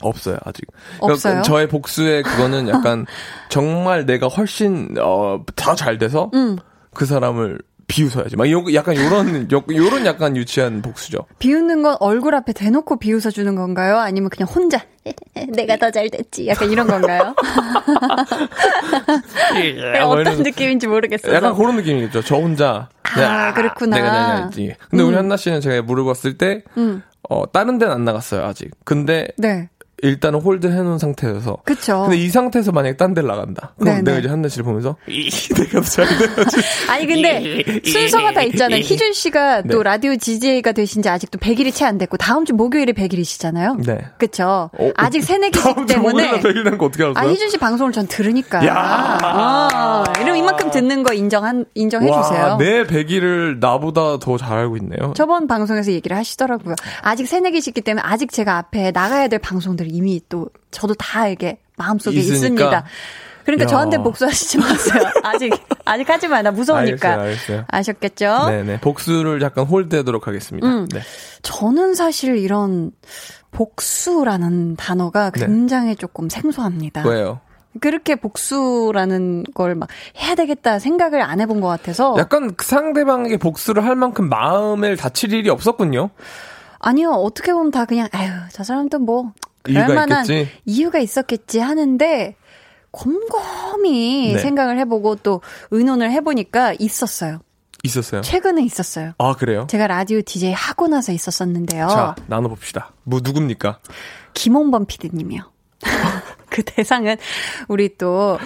[0.00, 0.64] 없어요 아직.
[1.00, 1.42] 없어요?
[1.42, 3.06] 저의 복수의 그거는 약간
[3.48, 6.56] 정말 내가 훨씬 어더 잘 돼서 음.
[6.94, 7.58] 그 사람을
[7.92, 8.36] 비웃어야지.
[8.36, 11.26] 막 요, 약간 요런 요, 요런 약간 유치한 복수죠.
[11.38, 13.98] 비웃는 건 얼굴 앞에 대놓고 비웃어주는 건가요?
[13.98, 14.80] 아니면 그냥 혼자
[15.54, 16.46] 내가 더 잘 됐지.
[16.46, 17.34] 약간 이런 건가요?
[20.00, 21.34] 뭐 어떤 느낌인지 모르겠어요.
[21.34, 22.22] 약간 그런 느낌이겠죠.
[22.22, 22.88] 저 혼자.
[23.02, 23.96] 아, 그렇구나.
[23.96, 24.74] 내가 내가 했지.
[24.88, 27.02] 근데 우리 한나 씨는 제가 물어봤을 때, 음.
[27.28, 28.70] 어, 다른 데는 안 나갔어요, 아직.
[28.84, 29.68] 근데 네.
[30.02, 31.58] 일단은 hold 해놓은 상태여서.
[31.64, 32.02] 그쵸.
[32.02, 33.72] 근데 이 상태에서 만약에 딴 데를 나간다.
[33.78, 34.02] 그럼 네네.
[34.02, 36.06] 내가 이제 한나 씨를 보면서, 이, 내가 더 잘.
[36.90, 38.80] 아니 근데 순서가 다 있잖아요.
[38.80, 39.82] 희준 씨가 또 네.
[39.84, 43.84] 라디오 DJ가 되신 지 아직도 100일이 채 안 됐고 다음 주 목요일에 100일이시잖아요.
[43.86, 43.98] 네.
[44.18, 44.70] 그쵸?
[44.76, 47.24] 어, 아직 새내기시기 다음 주 때문에 목요일날 100일 된거 어떻게 알았어요?
[47.24, 48.66] 아, 희준 씨 방송을 전 들으니까.
[48.66, 49.18] 야.
[49.22, 52.42] 아, 이러면 이만큼 듣는 거 인정한, 인정해주세요.
[52.44, 55.12] 와, 내 100일을 나보다 더 잘 알고 있네요.
[55.14, 56.74] 저번 방송에서 얘기를 하시더라고요.
[57.02, 62.16] 아직 새내기시기 때문에 아직 제가 앞에 나가야 될 방송들이 이미 또 저도 다 이게 마음속에
[62.16, 62.34] 있으니까.
[62.36, 62.84] 있습니다.
[63.44, 63.66] 그러니까 야.
[63.66, 65.02] 저한테 복수하시지 마세요.
[65.24, 65.52] 아직,
[65.84, 66.42] 아직 하지 마.
[66.42, 67.08] 나 무서우니까.
[67.10, 67.64] 알겠어요, 알겠어요.
[67.68, 68.46] 아셨겠죠?
[68.48, 68.80] 네네.
[68.80, 70.66] 복수를 약간 홀드하도록 하겠습니다.
[70.68, 70.86] 음.
[70.88, 71.00] 네.
[71.42, 72.92] 저는 사실 이런
[73.50, 75.46] 복수라는 단어가 네.
[75.46, 77.02] 굉장히 조금 생소합니다.
[77.06, 77.40] 왜요?
[77.80, 82.14] 그렇게 복수라는 걸 막 해야 되겠다 생각을 안 해본 것 같아서.
[82.18, 86.10] 약간 그 상대방에게 복수를 할 만큼 마음을 다칠 일이 없었군요.
[86.78, 90.26] 아니요, 어떻게 보면 다 그냥, 아유, 저 사람도 뭐, 그럴 이유가 만한?
[90.64, 92.36] 이유가 있었겠지 하는데,
[92.90, 94.38] 곰곰이 네.
[94.38, 97.40] 생각을 해보고 또 의논을 해보니까 있었어요.
[97.82, 98.20] 있었어요.
[98.20, 99.12] 최근에 있었어요.
[99.18, 99.66] 아, 그래요?
[99.68, 101.88] 제가 라디오 DJ 하고 나서 있었었는데요.
[101.88, 102.92] 자, 나눠봅시다.
[103.02, 103.80] 뭐, 누굽니까?
[104.34, 105.42] 김홍범 PD님이요.
[106.48, 107.16] 그 대상은
[107.68, 108.38] 우리 또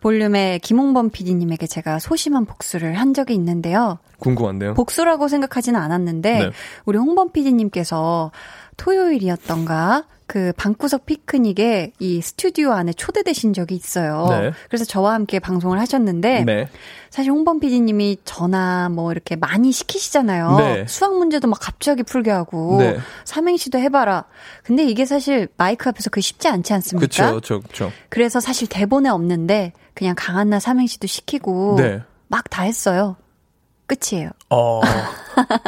[0.00, 3.98] 볼륨의 김홍범 PD님에게 제가 소심한 복수를 한 적이 있는데요.
[4.18, 4.74] 궁금한데요.
[4.74, 6.50] 복수라고 생각하지는 않았는데 네.
[6.84, 8.30] 우리 홍범 PD님께서
[8.76, 14.26] 토요일이었던가 그 방구석 피크닉에 이 스튜디오 안에 초대되신 적이 있어요.
[14.28, 14.52] 네.
[14.68, 16.68] 그래서 저와 함께 방송을 하셨는데 네.
[17.10, 20.56] 사실 홍범 PD님이 전화 뭐 이렇게 많이 시키시잖아요.
[20.58, 20.84] 네.
[20.88, 22.98] 수학 문제도 막 갑자기 풀게 하고 네.
[23.24, 24.24] 삼행시도 해봐라.
[24.64, 27.32] 근데 이게 사실 마이크 앞에서 그게 쉽지 않지 않습니까?
[27.32, 27.92] 그쵸, 그쵸.
[28.08, 32.02] 그래서 사실 대본에 없는데 그냥 강한나 삼행시도 시키고 네.
[32.28, 33.16] 막다 했어요.
[33.86, 34.30] 끝이에요.
[34.50, 34.80] 어.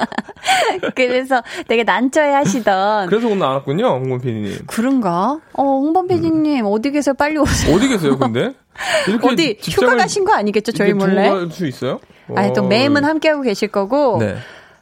[0.95, 4.59] 그래서 되게 난처해 하시던 그래서 오늘 안 왔군요, 홍범 PD님.
[4.67, 5.41] 그런가?
[5.53, 7.15] 어, 홍범 PD님 어디 계세요?
[7.15, 7.75] 빨리 오세요.
[7.75, 8.55] 어디 계세요, 근데?
[9.09, 10.73] 이렇게 어디 휴가 가신 거 아니겠죠?
[10.73, 11.29] 저희 몰래?
[11.29, 12.01] 갈수 있어요?
[12.37, 12.67] 아니 또 어.
[12.67, 14.37] 매임은 함께하고 계실 거고 네.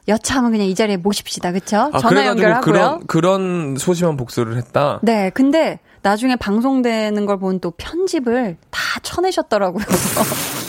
[0.08, 1.52] 여차하면 그냥 이 자리에 모십시다.
[1.52, 1.90] 그쵸?
[1.92, 2.62] 아, 전화 연결하고요.
[2.62, 5.00] 그런, 그런 소심한 복수를 했다?
[5.02, 9.84] 네, 근데 나중에 방송되는 걸 보면 또 편집을 다 쳐내셨더라고요.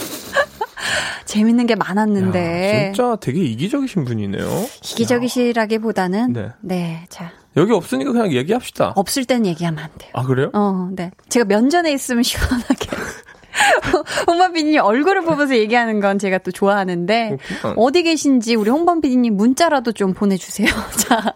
[1.27, 2.77] 재밌는 게 많았는데.
[2.87, 4.47] 야, 진짜 되게 이기적이신 분이네요.
[4.93, 6.49] 이기적이시라기보다는 네.
[6.61, 7.05] 네.
[7.09, 7.31] 자.
[7.57, 8.93] 여기 없으니까 그냥 얘기합시다.
[8.95, 10.11] 없을 땐 얘기하면 안 돼요.
[10.13, 10.51] 아, 그래요?
[10.53, 11.11] 어, 네.
[11.29, 12.87] 제가 면전에 있으면 시원하게.
[14.27, 17.37] 홍범 PD님 얼굴을 보면서 얘기하는 건 제가 또 좋아하는데.
[17.75, 20.67] 어디 계신지 우리 홍범 PD님 문자라도 좀 보내주세요.
[20.97, 21.33] 자,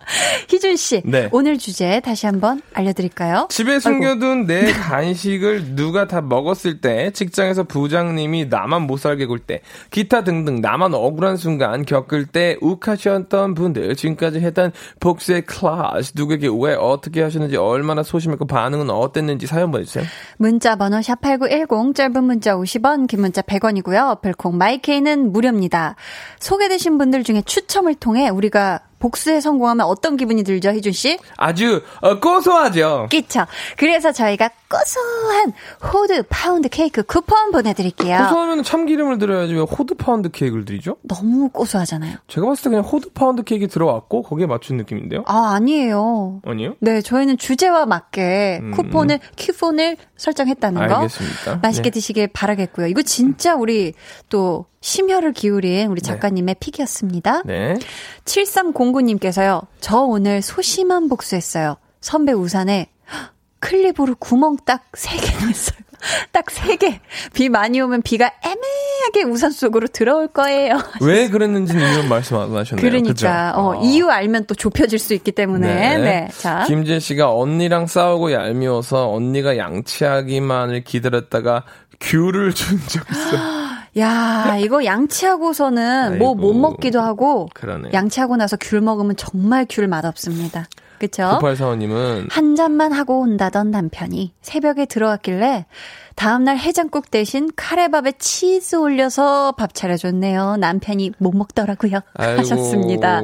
[0.49, 1.29] 희준 씨 네.
[1.31, 3.47] 오늘 주제 다시 한번 알려드릴까요?
[3.49, 9.62] 집에 숨겨둔 내 간식을 누가 다 먹었을 때, 직장에서 부장님이 나만 못 살게 굴 때,
[9.89, 16.75] 기타 등등 나만 억울한 순간 겪을 때 욱하셨던 분들, 지금까지 했던 복수의 클래스, 누구에게 왜
[16.75, 20.03] 어떻게 하셨는지, 얼마나 소심했고 반응은 어땠는지 사연 보내주세요.
[20.38, 24.21] 문자 번호 샵 8910 짧은 문자 50원 긴 문자 100원이고요.
[24.21, 25.95] 별콩 마이케이는 무료입니다.
[26.39, 31.17] 소개되신 분들 중에 추첨을 통해 우리가 복수에 성공하면 어떤 기분이 들죠, 희준 씨?
[31.38, 33.08] 아주 어, 고소하죠.
[33.10, 33.47] 끼쳐.
[33.78, 35.51] 그래서 저희가 고소한
[35.91, 38.17] 호두 파운드 케이크 쿠폰 보내드릴게요.
[38.17, 40.95] 고소하면 참기름을 들어야지 왜 호두 파운드 케이크를 드리죠?
[41.03, 42.17] 너무 고소하잖아요.
[42.27, 45.23] 제가 봤을 때 그냥 호두 파운드 케이크 들어왔고 거기에 맞춘 느낌인데요?
[45.27, 46.41] 아, 아니에요.
[46.45, 46.75] 아니요?
[46.79, 48.71] 네, 저희는 주제와 맞게 음.
[48.71, 50.95] 쿠폰을, 큐폰을 설정했다는 거.
[50.95, 51.60] 알겠습니다.
[51.62, 51.93] 맛있게 네.
[51.93, 52.88] 드시길 바라겠고요.
[52.88, 53.93] 이거 진짜 우리
[54.29, 57.43] 또 심혈을 기울인 우리 작가님의 pick이었습니다.
[57.45, 57.75] 네.
[58.25, 59.67] 7309님께서요.
[59.79, 61.75] 저 오늘 소심한 복수했어요.
[61.99, 62.90] 선배 우산에 헉,
[63.62, 65.78] 클립으로 구멍 딱 3개 냈어요.
[66.34, 67.00] 딱 3개.
[67.34, 70.80] 비 많이 오면 비가 애매하게 우산 속으로 들어올 거예요.
[71.02, 72.82] 왜 그랬는지는 이런 말씀 안 하셨네요.
[72.82, 73.54] 그러니까?
[73.56, 73.80] 어, 아.
[73.84, 76.28] 이유 알면 또 좁혀질 수 있기 때문에 네.
[76.38, 76.65] 자.
[76.67, 81.63] 김재 씨가 언니랑 싸우고 얄미워서 언니가 양치하기만을 기다렸다가
[82.02, 83.38] 귤을 준 적 있어.
[84.00, 86.54] 야, 이거 양치하고서는 뭐 못.
[86.54, 87.89] 먹기도 하고 그러네.
[87.93, 90.65] 양치하고 나서 귤 먹으면 정말 귤 맛없습니다.
[91.01, 91.39] 그쵸?
[91.41, 95.65] 9845님은 한 잔만 하고 온다던 남편이 새벽에 들어왔길래
[96.13, 100.57] 다음날 해장국 대신 카레밥에 치즈 올려서 밥 차려줬네요.
[100.57, 102.01] 남편이 못 먹더라고요.
[102.13, 103.21] 하셨습니다.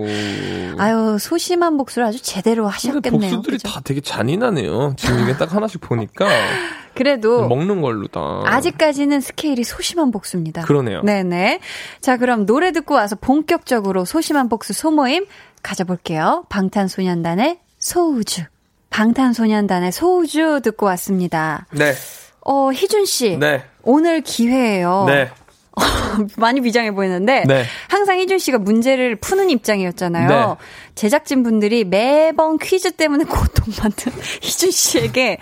[0.79, 3.35] 아유 소심한 복수를 아주 제대로 하셨겠네요.
[3.35, 3.67] 복수들이 그죠?
[3.67, 4.95] 다 되게 잔인하네요.
[4.97, 6.27] 지금 이게 딱 하나씩 보니까
[6.95, 8.41] 그래도 먹는 걸로 다.
[8.45, 10.63] 아직까지는 스케일이 소심한 복수입니다.
[10.63, 11.03] 그러네요.
[11.03, 11.59] 네네.
[12.01, 15.27] 자, 그럼 노래 듣고 와서 본격적으로 소심한 복수 소모임
[15.61, 16.45] 가져볼게요.
[16.49, 18.43] 방탄소년단의 소우주.
[18.89, 21.67] 방탄소년단의 소우주 듣고 왔습니다.
[21.71, 21.93] 네.
[22.41, 23.38] 어, 희준 씨.
[23.38, 23.63] 네.
[23.84, 25.06] 오늘 기회예요.
[25.08, 25.30] 네.
[26.36, 27.63] 많이 비장해 보이는데 네.
[27.88, 30.28] 항상 희준 씨가 문제를 푸는 입장이었잖아요.
[30.28, 30.65] 네.
[30.95, 35.38] 제작진 분들이 매번 퀴즈 때문에 고통받는 희준 씨에게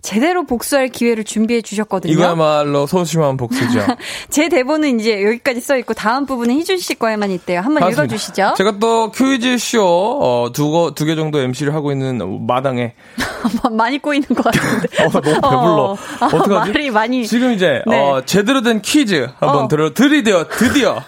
[0.00, 2.12] 제대로 복수할 기회를 준비해 주셨거든요.
[2.12, 3.80] 이거야말로 소심한 복수죠.
[4.30, 7.58] 제 대본은 이제 여기까지 써 있고 다음 부분은 희준 씨 거에만 있대요.
[7.60, 8.04] 한번 맞습니다.
[8.04, 8.54] 읽어주시죠.
[8.56, 9.82] 제가 또 퀴즈쇼
[10.20, 12.94] 어, 두개 두개 정도 MC를 하고 있는 마당에
[13.72, 14.88] 많이 꼬이는 것 같은데.
[15.04, 15.48] 어, 너무 배불러.
[15.50, 17.26] 어, 어떡하지 말이 많이.
[17.26, 18.00] 지금 이제 네.
[18.00, 19.68] 어, 제대로 된 퀴즈 한번 어.
[19.68, 21.02] 들어 드리디어 드디어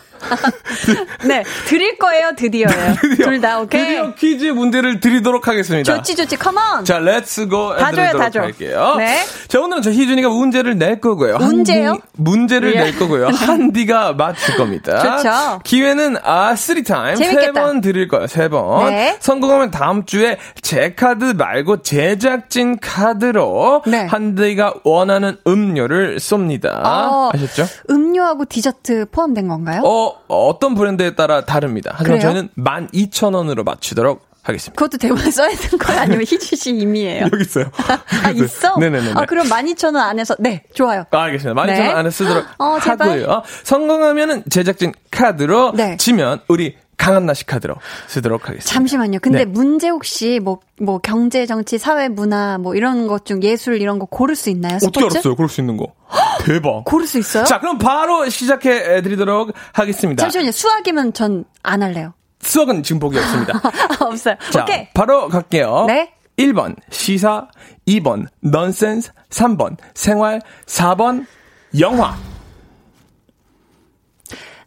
[1.26, 2.94] 네, 드릴 거예요, 드디어요.
[3.22, 3.84] 둘다 오케이.
[3.84, 5.94] 드디어 퀴즈 문제를 드리도록 하겠습니다.
[5.96, 6.84] 좋지, 좋지, come on.
[6.84, 8.40] 자, let's go 다 줘요, 다 줘.
[8.40, 8.94] 할게요.
[8.98, 9.22] 네.
[9.48, 11.38] 자, 오늘은 저 희준이가 문제를 낼 거고요.
[11.38, 11.90] 문제요?
[11.92, 12.80] 한디- 문제를 예.
[12.84, 13.28] 낼 거고요.
[13.34, 14.98] 한디가 맞출 겁니다.
[15.18, 15.60] 좋죠.
[15.64, 17.16] 기회는 아, three time.
[17.16, 18.26] 세 번 드릴 거예요.
[18.26, 18.90] 세 번.
[18.90, 19.16] 네.
[19.20, 24.06] 성공하면 다음 주에 제 카드 말고 제작진 카드로 네.
[24.06, 26.80] 한디가 원하는 음료를 쏩니다.
[26.84, 27.30] 어.
[27.34, 27.66] 아셨죠?
[27.90, 29.82] 음료하고 디저트 포함된 건가요?
[29.84, 31.92] 어, 어떤 브랜드에 따라 다릅니다.
[31.94, 32.32] 하지만 그래요?
[32.32, 34.78] 저희는 12,000원으로 맞추도록 하겠습니다.
[34.78, 36.00] 그것도 대본에 써야 되는 거예요?
[36.00, 37.26] 아니면 희준 씨 임의예요?
[37.32, 37.66] 여기 있어요.
[38.24, 38.78] 아, 있어?
[38.78, 39.12] 네네네.
[39.14, 41.04] 아, 그럼 12,000원 안에서, 네, 좋아요.
[41.10, 41.60] 아, 알겠습니다.
[41.62, 41.88] 12,000원 네.
[41.88, 43.08] 안에 쓰도록 어, 제발.
[43.08, 43.42] 하고요.
[43.64, 45.96] 성공하면은 제작진 카드로, 네.
[45.98, 47.76] 지면 우리 강한나씨 카드로
[48.08, 48.72] 쓰도록 하겠습니다.
[48.72, 49.18] 잠시만요.
[49.20, 49.44] 근데 네.
[49.46, 54.04] 문제 혹시 뭐, 뭐, 경제, 정치, 사회, 문화, 뭐, 이런 것 중 예술 이런 거
[54.06, 54.76] 고를 수 있나요?
[54.76, 55.16] 어떻게 스포츠?
[55.16, 55.34] 알았어요?
[55.36, 55.86] 그럴 수 있는 거.
[56.44, 56.84] 대박.
[56.84, 57.44] 고를 수 있어요?
[57.44, 60.22] 자, 그럼 바로 시작해 드리도록 하겠습니다.
[60.22, 60.52] 잠시만요.
[60.52, 62.12] 수학이면 전 안 할래요.
[62.42, 63.60] 수학은 지금 보기 없습니다.
[64.00, 64.36] 없어요.
[64.50, 64.88] 자, 오케이.
[64.94, 65.84] 바로 갈게요.
[65.86, 66.12] 네.
[66.38, 67.48] 1번 시사,
[67.86, 71.26] 2번 넌센스, 3번 생활, 4번
[71.78, 72.16] 영화.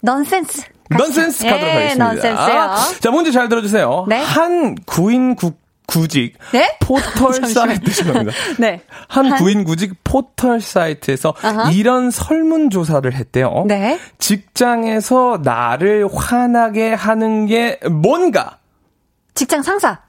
[0.04, 0.63] 넌센스.
[0.89, 2.06] 넌센스 가도록 예, 하겠습니다.
[2.13, 3.00] 넌센스요.
[3.00, 4.06] 자, 문제 잘 들어주세요.
[4.10, 4.22] 네.
[4.22, 5.54] 한 구인 구,
[5.88, 6.78] 구직 네?
[6.82, 7.34] 포털.
[7.50, 8.32] 사이트 죄송합니다.
[8.60, 8.82] 네.
[9.08, 11.72] 한, 한- 구인 구직 포털 사이트에서 아하.
[11.72, 13.63] 이런 설문 조사를 했대요.
[13.68, 13.98] 네.
[14.20, 18.58] 직장에서 나를 화나게 하는 게 뭔가?
[19.36, 20.00] 직장 상사.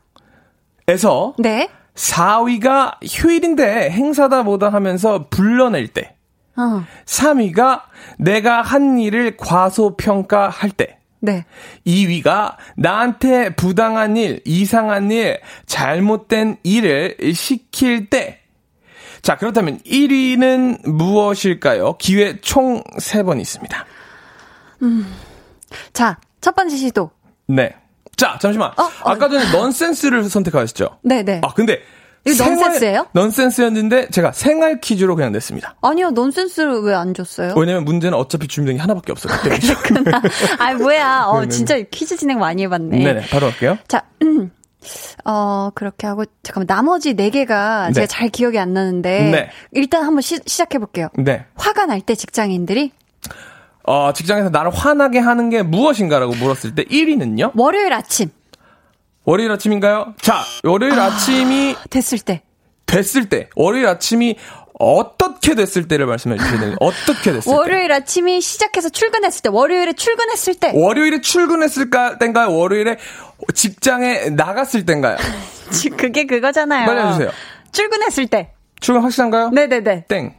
[0.89, 1.69] 에서 네.
[1.95, 6.13] 4위가 휴일인데 행사다 뭐다 하면서 불러낼 때.
[6.57, 6.85] 어.
[7.05, 7.83] 3위가
[8.19, 10.99] 내가 한 일을 과소평가할 때.
[11.21, 11.47] 네.
[11.87, 18.40] 2위가 나한테 부당한 일, 이상한 일, 잘못된 일을 시킬 때.
[19.23, 21.97] 자, 그렇다면 1위는 무엇일까요?
[21.97, 23.87] 기회 총 3번 있습니다.
[25.95, 27.11] 자, 첫 번째 시도.
[27.47, 27.75] 네.
[28.17, 28.73] 자, 잠시만.
[28.77, 29.11] 어, 어.
[29.11, 30.99] 아까 전에 넌센스를 선택하셨죠?
[31.03, 31.40] 네네.
[31.43, 31.81] 아, 근데.
[32.27, 33.07] 이거 넌센스예요?
[33.13, 35.77] 넌센스였는데 제가 생활 퀴즈로 그냥 냈습니다.
[35.83, 37.55] 아니요, 넌센스를 왜 안 줬어요?
[37.57, 40.19] 왜냐면 문제는 어차피 준비된 게 하나밖에 없었기 때문에.
[40.59, 41.25] 아, 뭐야.
[41.27, 41.49] 어, 네네네.
[41.51, 42.99] 진짜 퀴즈 진행 많이 해봤네.
[42.99, 43.77] 네네, 바로 갈게요.
[43.89, 44.51] 자, 음,
[45.25, 47.93] 어, 그렇게 하고, 잠깐만, 나머지 네 개가 네.
[47.93, 49.51] 제가 잘 기억이 안 나는데, 네.
[49.73, 51.09] 일단 한번 시, 시작해볼게요.
[51.19, 51.45] 네.
[51.57, 52.93] 화가 날 때 직장인들이
[53.87, 57.53] 어, 직장에서 나를 화나게 하는 게 무엇인가라고 물었을 때 1위는요?
[57.55, 58.31] 월요일 아침
[59.25, 60.14] 월요일 아침인가요?
[60.20, 61.16] 자, 월요일 아...
[61.16, 62.42] 침이 됐을 때,
[62.87, 64.37] 됐을 때, 월요일 아침이
[64.79, 67.50] 어떻게 됐을 때를 말씀해 주셔야 되는 어떻게 됐을 때?
[67.56, 72.54] 월요일 아침이 시작해서 출근했을 때, 월요일에 출근했을 때, 월요일에 출근했을 땐가요?
[72.54, 72.98] 월요일에
[73.54, 75.16] 직장에 나갔을 땐가요?
[75.70, 76.87] 지- 그게 그거잖아요.
[76.87, 77.31] 빨리 해주세요.
[77.72, 78.50] 출근했을 때,
[78.81, 79.50] 출근 확실한가요?
[79.50, 80.04] 네네네.
[80.08, 80.35] 땡.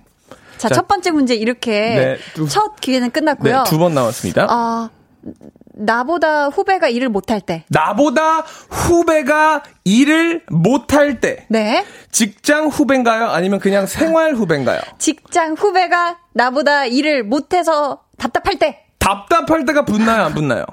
[0.57, 3.63] 자, 자, 첫 번째 문제 이렇게 네, 두- 첫 기회는 끝났고요.
[3.63, 4.45] 네, 두 번 나왔습니다.
[4.45, 4.89] 어,
[5.77, 7.65] 나보다 후배가 일을 못할 때.
[7.69, 11.45] 나보다 후배가 일을 못할 때.
[11.49, 11.85] 네.
[12.11, 13.25] 직장 후배인가요?
[13.27, 14.79] 아니면 그냥 생활 후배인가요?
[14.97, 18.85] 직장 후배가 나보다 일을 못해서 답답할 때.
[18.99, 20.23] 답답할 때가 붙나요?
[20.23, 20.65] 안 붙나요?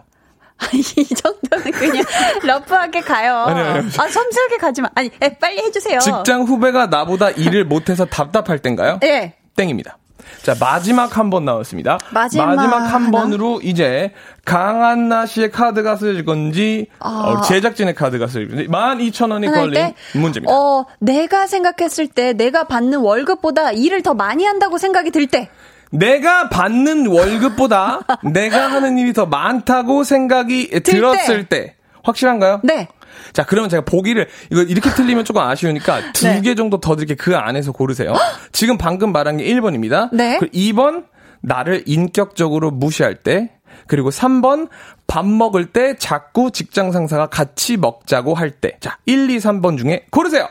[0.73, 2.05] 이 정도는 그냥
[2.45, 3.37] 러프하게 가요.
[3.49, 3.91] 아니요, 아니요.
[3.99, 4.89] 아, 섬세하게 가지 마.
[4.95, 5.99] 아니, 에, 빨리 해주세요.
[5.99, 9.01] 직장 후배가 나보다 일을 못해서 답답할 때인가요?
[9.03, 9.35] 예.
[9.57, 9.99] 땡입니다.
[10.43, 11.99] 자, 마지막 한 번 나왔습니다.
[12.11, 13.11] 마지막 한 하나?
[13.11, 14.13] 번으로 이제
[14.45, 19.95] 강한나 씨의 카드가 쓰여질 건지, 어, 제작진의 카드가 쓰여질 건지, 12,000원이 하나 할 걸린 때,
[20.19, 20.53] 문제입니다.
[20.53, 25.49] 어, 내가 생각했을 때 내가 받는 월급보다 일을 더 많이 한다고 생각이 들 때.
[25.91, 28.01] 내가 받는 월급보다
[28.33, 31.75] 내가 하는 일이 더 많다고 생각이 들었을 때.
[32.03, 32.61] 확실한가요?
[32.65, 32.89] 네.
[33.33, 36.41] 자, 그러면 제가 보기를, 이거 이렇게 틀리면 조금 아쉬우니까 두 네.
[36.41, 38.15] 개 정도 더 드릴게 그 안에서 고르세요.
[38.53, 40.09] 지금 방금 말한 게 1번입니다.
[40.13, 40.39] 네.
[40.39, 41.05] 그리고 2번,
[41.41, 43.53] 나를 인격적으로 무시할 때.
[43.87, 44.69] 그리고 3번,
[45.07, 48.77] 밥 먹을 때 자꾸 직장 상사가 같이 먹자고 할 때.
[48.81, 50.49] 자, 1, 2, 3번 중에 고르세요.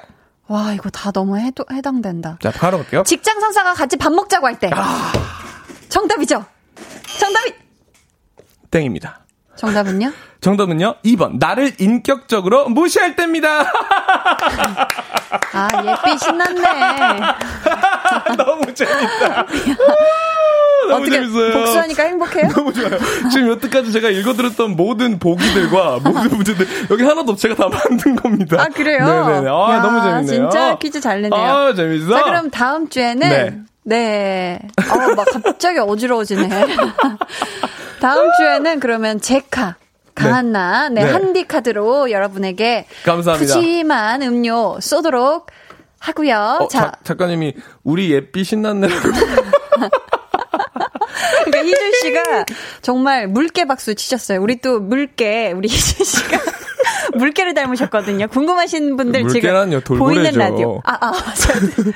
[0.47, 2.37] 와, 이거 다 너무 해, 해당된다.
[2.41, 3.03] 자, 바로 볼게요.
[3.05, 4.69] 직장 상사가 같이 밥 먹자고 할 때.
[4.73, 5.13] 아.
[5.87, 6.43] 정답이죠?
[7.19, 7.53] 정답이,
[8.69, 9.20] 땡입니다.
[9.61, 10.11] 정답은요?
[10.41, 10.95] 정답은요?
[11.05, 11.37] 2번.
[11.37, 13.59] 나를 인격적으로 무시할 때입니다.
[15.53, 16.61] 아, 예삐 신났네.
[18.37, 19.45] 너무 재밌다.
[20.89, 21.53] 너무 어떻게 재밌어요.
[21.53, 22.47] 복수하니까 행복해요?
[22.57, 22.97] 너무 좋아요.
[23.31, 28.63] 지금 여태까지 제가 읽어드렸던 모든 보기들과 모든 문제들 여기 하나도 제가 다 만든 겁니다.
[28.63, 29.05] 아, 그래요?
[29.05, 29.47] 네네네.
[29.47, 30.49] 아, 야, 너무 재밌네요.
[30.49, 31.39] 진짜 퀴즈 잘 내네요.
[31.39, 32.15] 아, 재밌어.
[32.15, 33.59] 자, 그럼 다음 주에는 네.
[33.83, 34.59] 네.
[34.91, 36.49] 어, 막 갑자기 어지러워지네.
[38.01, 39.75] 다음 주에는 그러면 제카
[40.15, 41.11] 강한나 네, 네.
[41.11, 43.53] 한디 카드로 여러분에게 감사합니다.
[43.53, 45.47] 푸짐한 음료 쏘도록
[45.99, 46.57] 하고요.
[46.61, 49.01] 어, 자, 자, 작가님이 우리 예삐 신났네라고.
[51.45, 52.45] 그러니까 희준 씨가
[52.81, 54.41] 정말 물개 박수 치셨어요.
[54.41, 56.39] 우리 또 물개 우리 희준 씨가
[57.15, 58.27] 물개를 닮으셨거든요.
[58.29, 60.31] 궁금하신 분들 물개란요, 지금 보이는.
[60.33, 60.81] 라디오.
[60.83, 61.93] 아, 아, 맞아요.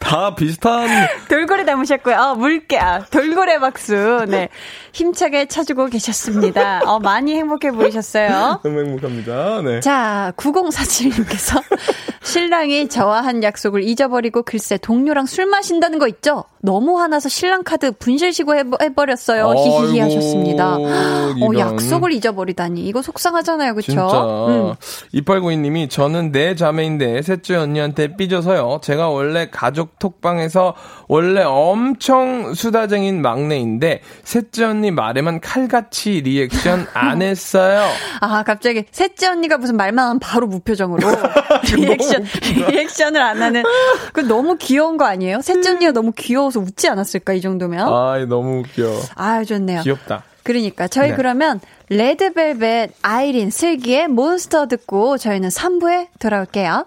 [0.00, 0.88] 다 비슷한
[1.28, 2.16] 돌고래 닮으셨고요.
[2.16, 4.24] 아, 물개, 아, 돌고래 박수.
[4.28, 4.48] 네.
[4.92, 6.80] 힘차게 쳐주고 계셨습니다.
[6.86, 8.60] 어, 많이 행복해 보이셨어요.
[8.64, 9.62] 너무 행복합니다.
[9.62, 9.80] 네.
[9.80, 11.62] 자, 9047님께서
[12.22, 16.44] 신랑이 저와 한 약속을 잊어버리고 글쎄 동료랑 술 마신다는 거 있죠?
[16.62, 19.54] 너무 화나서 신랑 카드 분실시고 해버, 해버렸어요.
[19.54, 20.76] 히히히 하셨습니다.
[20.76, 21.50] 어.
[21.56, 22.82] 약속을 잊어버리다니.
[22.82, 23.74] 이거 속상하잖아요.
[23.74, 23.92] 그쵸?
[23.92, 24.22] 진짜.
[24.48, 24.74] 음.
[25.14, 28.80] 2892님이 저는 네 자매인데 셋째 언니한테 삐져서요.
[28.82, 30.74] 제가 원래 가족 톡방에서
[31.08, 37.84] 원래 엄청 수다쟁인 막내인데 셋째 언니 말에만 칼같이 리액션 안 했어요.
[38.20, 41.06] 아, 갑자기 셋째 언니가 무슨 말만 하면 바로 무표정으로
[41.76, 42.24] 리액션,
[42.68, 43.62] 리액션을 안 하는.
[44.12, 45.40] 그 너무 귀여운 거 아니에요?
[45.40, 47.92] 셋째 언니가 너무 귀여워서 웃지 않았을까, 이 정도면?
[47.92, 49.00] 아이 너무 웃겨.
[49.16, 49.82] 아, 좋네요.
[49.82, 50.22] 귀엽다.
[50.42, 51.16] 그러니까 저희 네.
[51.16, 51.60] 그러면
[51.90, 56.86] 레드벨벳 아이린 슬기의 몬스터 듣고 저희는 3부에 돌아올게요.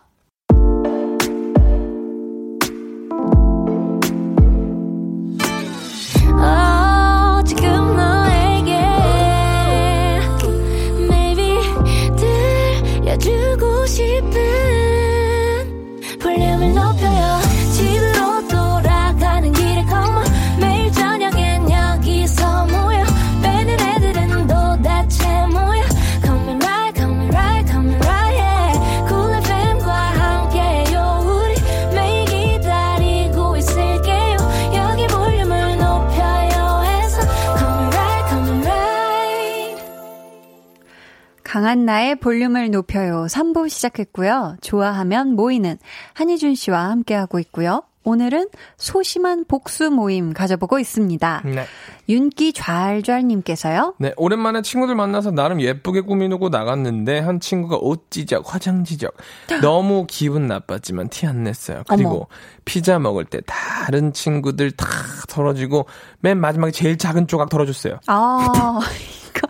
[41.54, 43.28] 강한 나의 볼륨을 높여요.
[43.30, 44.58] 3부 시작했고요.
[44.62, 45.78] 좋아하면 모이는
[46.16, 47.84] 한희준 씨와 함께하고 있고요.
[48.04, 48.48] 오늘은
[48.78, 51.44] 소심한 복수 모임 가져보고 있습니다.
[51.46, 51.66] 네.
[52.10, 53.94] 윤기 좔좔님께서요.
[54.00, 59.14] 네, 오랜만에 친구들 만나서 나름 예쁘게 꾸미놓고 나갔는데 한 친구가 옷 지적, 화장 지적.
[59.62, 61.84] 너무 기분 나빴지만 티 안 냈어요.
[61.88, 62.26] 그리고 어머.
[62.66, 64.88] 피자 먹을 때 다른 친구들 다
[65.30, 65.86] 덜어지고
[66.20, 68.00] 맨 마지막에 제일 작은 조각 덜어줬어요.
[68.08, 68.80] 아,
[69.30, 69.48] 이거,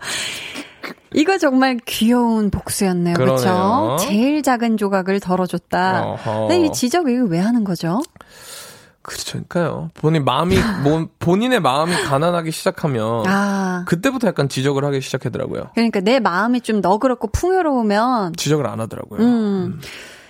[1.14, 3.14] 이거 정말 귀여운 복수였네요.
[3.14, 3.96] 그렇죠?
[4.00, 6.02] 제일 작은 조각을 덜어줬다.
[6.04, 6.40] 어허.
[6.48, 8.00] 근데 이 지적 이거 왜 하는 거죠?
[9.02, 9.90] 그렇죠니까요.
[9.94, 15.70] 본인 마음이 뭐, 본인의 마음이 가난하기 시작하면 아, 그때부터 약간 지적을 하기 시작하더라고요.
[15.74, 19.20] 그러니까 내 마음이 좀 너그럽고 풍요로우면 지적을 안 하더라고요.
[19.20, 19.80] 음.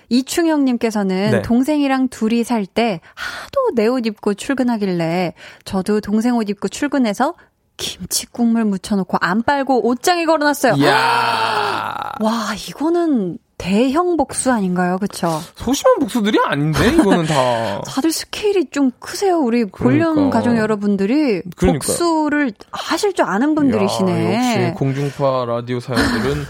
[0.08, 1.42] 이충영님께서는 네.
[1.42, 7.34] 동생이랑 둘이 살 때 하도 내 옷 입고 출근하길래 저도 동생 옷 입고 출근해서
[7.76, 10.74] 김치 국물 묻혀놓고 안 빨고 옷장에 걸어놨어요.
[10.76, 12.12] 이야.
[12.20, 14.98] 와, 이거는 대형 복수 아닌가요?
[14.98, 15.40] 그쵸?
[15.54, 17.80] 소심한 복수들이 아닌데 이거는 다.
[17.86, 19.38] 다들 스케일이 좀 크세요.
[19.38, 20.38] 우리 볼륨 그러니까.
[20.38, 21.78] 가족 여러분들이 그러니까요.
[21.78, 24.34] 복수를 하실 줄 아는 분들이시네.
[24.34, 26.44] 야, 역시 공중파 라디오 사연들은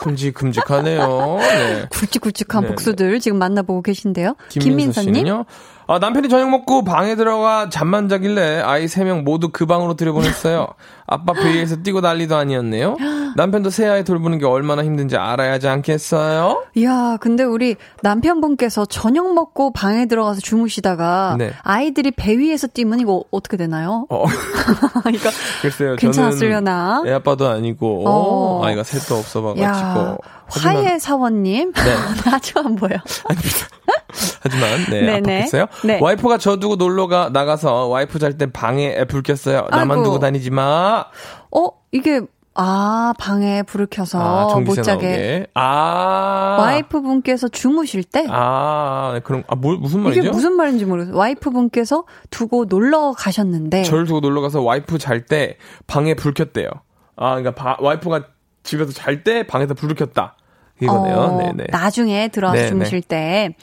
[0.00, 1.36] 큼직큼직하네요.
[1.40, 1.86] 네.
[1.90, 4.36] 굵직굵직한 네, 복수들 지금 만나보고 계신데요.
[4.50, 5.44] 김민서 김민서님.
[5.90, 10.68] 아, 남편이 저녁 먹고 방에 들어가 잠만 자길래 아이 세명 모두 그 방으로 들여보냈어요.
[11.04, 12.96] 아빠 베이에서 뛰고 난리도 아니었네요.
[13.34, 16.62] 남편도 새 아이 돌보는 게 얼마나 힘든지 알아야 하지 않겠어요?
[16.76, 21.50] 이야, 근데 우리 남편분께서 저녁 먹고 방에 들어가서 주무시다가 네.
[21.62, 24.06] 아이들이 배 위에서 뛰면 이거 어떻게 되나요?
[24.10, 24.26] 어,
[25.02, 25.30] 그러니까
[25.60, 25.96] 글쎄요.
[25.96, 27.02] 괜찮았으려나?
[27.06, 28.64] 애 아빠도 아니고 어.
[28.64, 30.18] 아이가 셋도 없어봐가지고.
[30.50, 31.72] 야, 하지만- 화해 사원님.
[31.72, 31.80] 네.
[32.32, 32.90] 아주 안 보여.
[34.42, 35.44] 하지만 네 네네.
[35.46, 35.68] 아팠겠어요.
[35.86, 35.98] 네.
[36.00, 39.66] 와이프가 저 두고 놀러가 나가서 와이프 잘때 방에 불 켰어요.
[39.70, 40.04] 나만 아이고.
[40.04, 41.04] 두고 다니지 마.
[41.50, 42.20] 어, 이게
[42.54, 44.18] 아 방에 불을 켜서
[44.50, 44.90] 아, 못 자게.
[44.90, 45.46] 나오게.
[45.54, 46.56] 아.
[46.60, 50.20] 와이프 분께서 주무실 때 아, 네, 그럼 아, 뭐, 무슨 말이죠?
[50.20, 51.16] 이게 무슨 말인지 모르겠어요.
[51.16, 56.68] 와이프 분께서 두고 놀러 가셨는데 저를 두고 놀러 가서 와이프 잘 때 방에 불 켰대요.
[57.16, 58.24] 아, 그러니까 바- 와이프가
[58.64, 60.34] 집에서 잘 때 방에서 불을 켰다.
[60.80, 61.16] 이거네요.
[61.16, 61.52] 어.
[61.70, 62.68] 나중에 들어와서 네네.
[62.68, 63.54] 주무실 때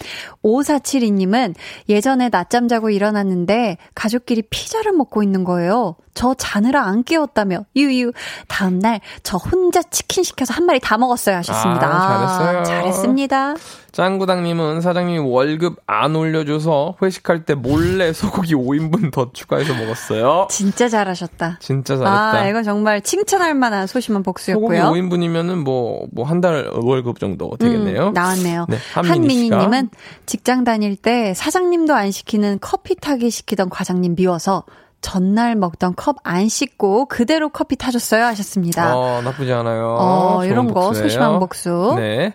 [0.43, 1.55] 5472님은
[1.89, 5.95] 예전에 낮잠 자고 일어났는데 가족끼리 피자를 먹고 있는 거예요.
[6.17, 8.11] 저 자느라 안 깨웠다며 유유
[8.47, 11.87] 다음날 저 혼자 치킨 시켜서 한 마리 다 먹었어요 하셨습니다.
[11.87, 12.63] 아, 잘했어요.
[12.63, 13.55] 잘했습니다.
[13.91, 20.47] 짱구당님은 사장님이 월급 안 올려줘서 회식할 때 몰래 소고기 5인분 더 추가해서 먹었어요.
[20.49, 21.57] 진짜 잘하셨다.
[21.61, 22.31] 진짜 잘했다.
[22.33, 24.83] 아, 이거 정말 칭찬할 만한 소심한 소고기 복수였고요.
[24.91, 28.09] 5인분이면은 뭐, 뭐 한 달 월급 정도 되겠네요.
[28.09, 28.65] 음, 나왔네요.
[28.69, 28.77] 네.
[28.93, 29.89] 한민희님은
[30.27, 34.63] 직장 다닐 때 사장님도 안 시키는 커피 타기 시키던 과장님 미워서
[35.01, 38.95] 전날 먹던 컵 안 씻고 그대로 커피 타줬어요 하셨습니다.
[38.97, 39.97] 어, 나쁘지 않아요.
[39.99, 41.07] 어, 이런 거 복수예요.
[41.07, 41.93] 소심한 복수.
[41.97, 42.33] 네.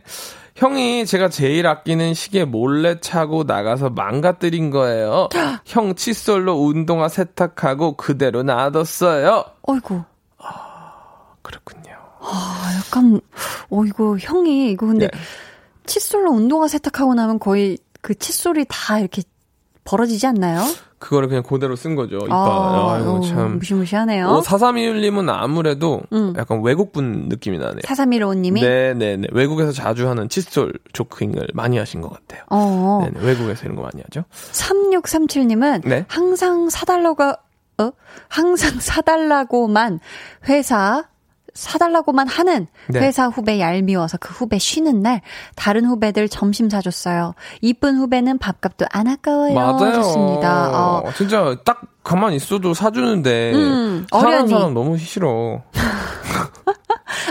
[0.55, 5.29] 형이 제가 제일 아끼는 시계 몰래 차고 나가서 망가뜨린 거예요.
[5.65, 9.45] 형 칫솔로 운동화 세탁하고 그대로 놔뒀어요.
[9.63, 10.03] 어이구,
[11.43, 11.97] 그렇군요.
[12.21, 13.21] 아, 약간,
[13.71, 15.19] 어이구, 형이, 이거 근데 네.
[15.87, 19.23] 칫솔로 운동화 세탁하고 나면 거의 그 칫솔이 다 이렇게
[19.93, 20.64] 벌어지지 않나요?
[20.99, 22.16] 그거를 그냥 그대로 쓴 거죠.
[22.16, 22.32] 이빨.
[22.32, 23.59] 아, 아이고, 어, 참.
[23.59, 24.26] 무시무시하네요.
[24.26, 26.32] 어, 4321님은 아무래도 음.
[26.38, 27.80] 약간 외국분 느낌이 나네요.
[27.82, 28.62] 4315님이.
[28.62, 29.28] 네네네.
[29.32, 32.43] 외국에서 자주 하는 칫솔 조킹을 많이 하신 것 같아요.
[32.49, 33.26] 어, 네네.
[33.26, 34.24] 외국에서 이런 거 많이 하죠.
[34.53, 36.07] 3637님은 네.
[36.09, 37.24] 항상 사달라고,
[37.78, 37.90] 어?
[38.28, 40.01] 항상 사달라고만
[40.49, 41.05] 회사,
[41.55, 43.01] 사달라고만 하는 네.
[43.01, 45.21] 회사 후배 얄미워서 그 후배 쉬는 날
[45.55, 47.35] 다른 후배들 점심 사줬어요.
[47.61, 49.55] 이쁜 후배는 밥값도 안 아까워요.
[49.55, 49.91] 맞아요.
[49.91, 50.71] 하셨습니다.
[50.73, 54.49] 어, 진짜 딱 가만히 있어도 사주는데 음, 사는 어련히.
[54.51, 55.63] 사람 너무 싫어.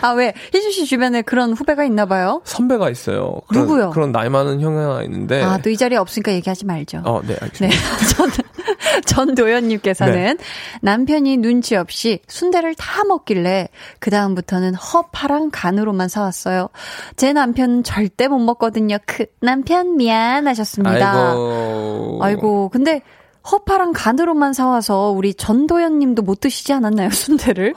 [0.04, 0.34] 아, 왜?
[0.54, 2.42] 희준 씨 주변에 그런 후배가 있나 봐요?
[2.46, 3.42] 선배가 있어요.
[3.48, 3.90] 그런, 누구요?
[3.92, 5.42] 그런 나이 많은 형이 하나 있는데.
[5.44, 6.98] 아, 또 이 자리에 없으니까 얘기하지 말죠.
[6.98, 7.04] 네.
[7.10, 7.40] 어, 네, 네.
[7.42, 7.78] 알겠습니다.
[8.16, 8.32] 전,
[9.06, 10.44] 전도연님께서는 네.
[10.82, 13.70] 남편이 눈치 없이 순대를 다 먹길래
[14.00, 16.70] 그다음부터는 허파랑 간으로만 사왔어요.
[17.16, 18.98] 제 남편은 절대 못 먹거든요.
[19.06, 21.30] 크, 남편 미안하셨습니다.
[21.32, 22.20] 아이고.
[22.22, 23.02] 아이고, 근데
[23.50, 27.74] 허파랑 간으로만 사와서 우리 전도연 님도 못 드시지 않았나요, 순대를?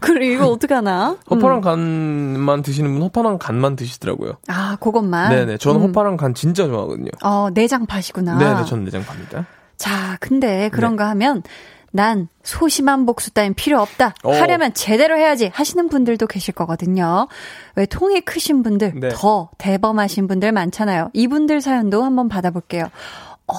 [0.00, 1.16] 그래, 이거 어떡하나?
[1.30, 1.60] 허파랑 음.
[1.62, 4.34] 간만 드시는 분 허파랑 간만 드시더라고요.
[4.48, 5.30] 아, 그것만.
[5.30, 5.58] 네네.
[5.58, 5.86] 저는 음.
[5.88, 7.10] 허파랑 간 진짜 좋아하거든요.
[7.22, 8.38] 어, 내장파시구나.
[8.38, 8.64] 네네.
[8.64, 9.46] 저는 내장파입니다.
[9.76, 11.08] 자, 근데 그런가 네.
[11.08, 11.42] 하면
[11.90, 14.14] 난 소심한 복수 따윈 필요 없다.
[14.24, 14.32] 어.
[14.32, 17.28] 하려면 제대로 해야지 하시는 분들도 계실 거거든요.
[17.76, 19.08] 왜 통이 크신 분들, 네.
[19.12, 21.10] 더 대범하신 분들 많잖아요.
[21.12, 22.84] 이분들 사연도 한번 받아볼게요.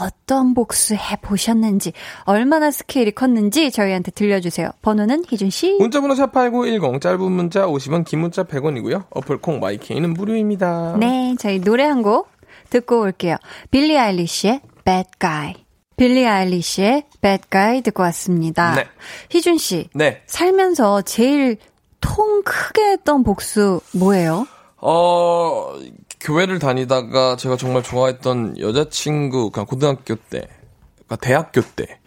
[0.01, 1.93] 어떤 복수 해 보셨는지,
[2.25, 4.71] 얼마나 스케일이 컸는지 저희한테 들려주세요.
[4.81, 5.75] 번호는 희준 씨.
[5.79, 9.05] 문자번호 샵8910 짧은 문자 50원 긴 문자 100원이고요.
[9.11, 10.97] 어플 콩 마이케이는 무료입니다.
[10.99, 12.29] 네, 저희 노래 한 곡
[12.69, 13.37] 듣고 올게요.
[13.71, 15.53] 빌리 아일리시의 Bad Guy.
[15.95, 18.75] 빌리 아일리시의 Bad Guy 듣고 왔습니다.
[18.75, 18.85] 네.
[19.29, 20.21] 희준 씨, 네.
[20.25, 21.57] 살면서 제일
[22.01, 24.47] 통 크게 했던 복수 뭐예요?
[24.77, 25.75] 어,
[26.23, 30.47] 교회를 다니다가 제가 정말 좋아했던 여자친구, 그냥 고등학교 때,
[30.95, 31.99] 그러니까 대학교 때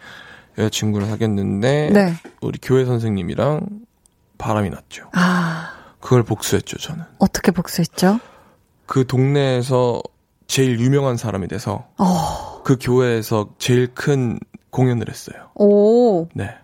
[0.57, 2.15] 여자친구를 사귀었는데, 네.
[2.41, 3.69] 우리 교회 선생님이랑
[4.39, 5.11] 바람이 났죠.
[5.13, 7.05] 아, 그걸 복수했죠, 저는.
[7.19, 8.19] 어떻게 복수했죠?
[8.87, 10.03] 그 동네에서
[10.47, 14.41] 제일 유명한 사람이 돼서, 어, 그 교회에서 제일 큰
[14.71, 15.51] 공연을 했어요.
[15.55, 16.55] 오, 네.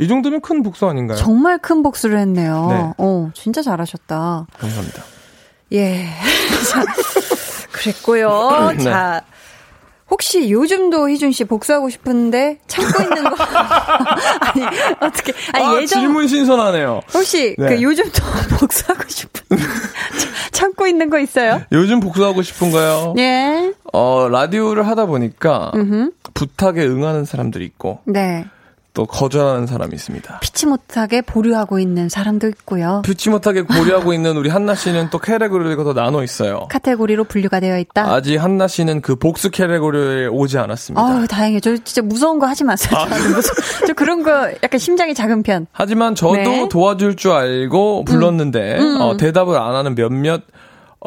[0.00, 1.16] 이 정도면 큰 복수 아닌가요?
[1.16, 2.66] 정말 큰 복수를 했네요.
[2.68, 2.92] 네.
[2.98, 4.48] 어, 진짜 잘하셨다.
[4.58, 5.15] 감사합니다.
[5.72, 6.06] 예.
[6.70, 6.84] 자,
[7.72, 8.72] 그랬고요.
[8.76, 8.84] 네.
[8.84, 9.22] 자,
[10.08, 14.64] 혹시 요즘도 희준 씨 복수하고 싶은데 참고 있는 거 아니
[15.00, 17.00] 어떻게 아니 아, 예전 질문 신선하네요.
[17.12, 17.68] 혹시 네.
[17.68, 18.22] 그 요즘도
[18.60, 19.58] 복수하고 싶은
[20.52, 21.60] 참고 있는 거 있어요?
[21.72, 23.14] 요즘 복수하고 싶은 거요.
[23.18, 23.72] 예.
[23.92, 26.12] 어, 라디오를 하다 보니까 음흠.
[26.34, 28.46] 부탁에 응하는 사람들이 있고 네.
[28.96, 30.38] 또 거절하는 사람이 있습니다.
[30.40, 33.02] 피치 못하게 보류하고 있는 사람도 있고요.
[33.04, 36.66] 피치 못하게 고려하고 있는 우리 한나 씨는 또 카테고리가 더 나눠 있어요.
[36.70, 38.10] 카테고리로 분류가 되어 있다.
[38.10, 41.06] 아직 한나 씨는 그 복수 카테고리에 오지 않았습니다.
[41.06, 41.60] 아유, 다행이에요.
[41.60, 42.98] 저 진짜 무서운 거 하지 마세요.
[43.34, 43.52] 무서-
[43.86, 45.66] 저 그런 거 약간 심장이 작은 편.
[45.72, 46.66] 하지만 저도 네.
[46.70, 50.40] 도와줄 줄 알고 불렀는데 어, 대답을 안 하는 몇몇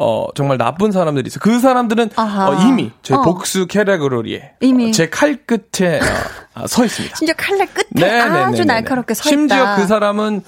[0.02, 1.40] 어, 정말 나쁜 사람들이 있어요.
[1.42, 2.10] 그 사람들은.
[2.16, 3.22] 어, 이미 제 어.
[3.22, 4.88] 복수 캐레고리에 이미.
[4.88, 6.02] 어, 제칼 끝에 어,
[6.49, 7.16] 아, 서 있습니다.
[7.16, 8.38] 심지어 칼날 끝에 네네네네네.
[8.44, 9.28] 아주 날카롭게 서 있다.
[9.28, 10.42] 심지어 그 사람은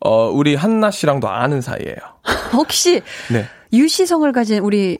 [0.00, 1.96] 어, 우리 한나 씨랑도 아는 사이예요.
[2.52, 3.46] 혹시 네.
[3.72, 4.98] 유시성을 가진 우리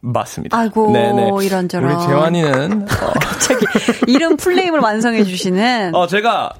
[0.00, 0.56] 맞습니다.
[0.56, 1.30] 아이고, 네네.
[1.42, 1.92] 이런저런.
[1.92, 3.66] 우리 재환이는 어, 갑자기
[4.06, 6.52] 이름 플레임을 완성해 주시는 어, 제가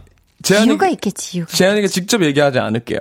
[0.42, 1.44] 재환이 이유가 있겠지.
[1.46, 2.98] 재환이가 직접 얘기하지 않을게요.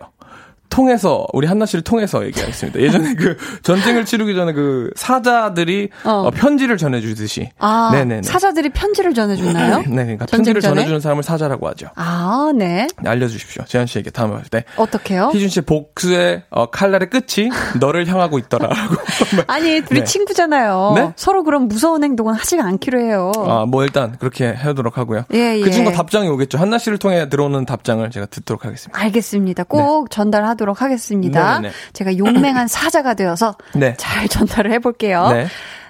[0.69, 2.79] 통해서 우리 한나 씨를 통해서 얘기하겠습니다.
[2.79, 6.09] 예전에 그 전쟁을 치르기 전에 그 사자들이 어.
[6.27, 8.23] 어, 편지를 전해주듯이 아, 네네네.
[8.23, 9.79] 사자들이 편지를 전해주나요?
[9.87, 10.75] 네, 그러니까 편지를 전에?
[10.75, 11.87] 전해주는 사람을 사자라고 하죠.
[11.95, 12.87] 아, 네.
[13.03, 13.65] 알려주십시오.
[13.65, 14.63] 재한 씨에게 다음에 할 때.
[14.75, 15.31] 어떻게요?
[15.33, 17.49] 희준 씨의 복수의 어, 칼날의 끝이
[17.79, 18.95] 너를 향하고 있더라라고.
[19.47, 20.05] 아니, 둘이 네.
[20.05, 20.93] 친구잖아요.
[20.95, 21.13] 네?
[21.15, 23.31] 서로 그런 무서운 행동은 하지 않기로 해요.
[23.37, 25.23] 아, 뭐 일단 그렇게 해도록 하고요.
[25.33, 25.71] 예, 그 예.
[25.71, 26.57] 친구 답장이 오겠죠.
[26.57, 28.99] 한나 씨를 통해 들어오는 답장을 제가 듣도록 하겠습니다.
[28.99, 29.63] 알겠습니다.
[29.63, 31.55] 꼭 전달하 도록 하겠습니다.
[31.59, 31.73] 네네네.
[31.93, 33.95] 제가 용맹한 사자가 되어서 네.
[33.97, 35.29] 잘 전달을 해볼게요.
[35.29, 35.47] 네.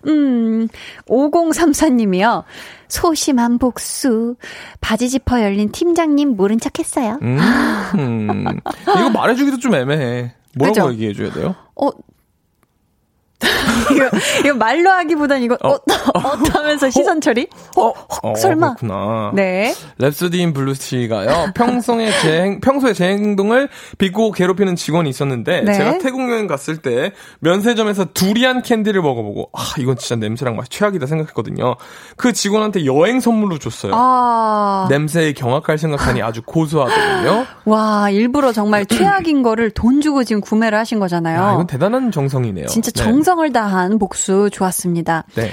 [0.07, 0.68] 음,
[1.07, 2.43] 5034님이요.
[2.88, 4.36] 소심한 복수.
[4.80, 7.18] 바지 지퍼 열린 팀장님 모른 척 했어요.
[7.22, 7.39] 음,
[7.95, 8.45] 음.
[8.97, 10.34] 이거 말해주기도 좀 애매해.
[10.55, 10.93] 뭐라고 그죠?
[10.93, 11.55] 얘기해줘야 돼요?
[11.76, 11.89] 어,
[13.93, 14.09] 이거,
[14.45, 17.47] 이거 말로 하기보단 이거, 어, 어, 어, 어떠면서 시선 처리?
[17.76, 17.91] 어,
[18.24, 18.76] 어, 설마.
[18.76, 19.32] 그렇구나.
[19.34, 19.74] 네.
[19.99, 21.51] Rhapsody in Blue 씨가요.
[21.55, 25.74] 평소에 제, 행, 평소에 제 행동을 비꼬고 괴롭히는 직원이 있었는데 네.
[25.74, 31.05] 제가 태국 여행 갔을 때 면세점에서 두리안 캔디를 먹어보고 아 이건 진짜 냄새랑 맛이 최악이다
[31.05, 31.76] 생각했거든요.
[32.15, 33.91] 그 직원한테 여행 선물로 줬어요.
[33.95, 34.88] 아.
[34.89, 37.45] 냄새에 경악할 생각하니 아주 고소하거든요.
[37.65, 41.41] 와, 일부러 정말 최악인 거를 돈 주고 지금 구매를 하신 거잖아요.
[41.41, 42.68] 아, 이건 대단한 정성이네요.
[42.68, 43.03] 진짜 네.
[43.03, 45.24] 정성을 다한 복수 좋았습니다.
[45.34, 45.49] 네.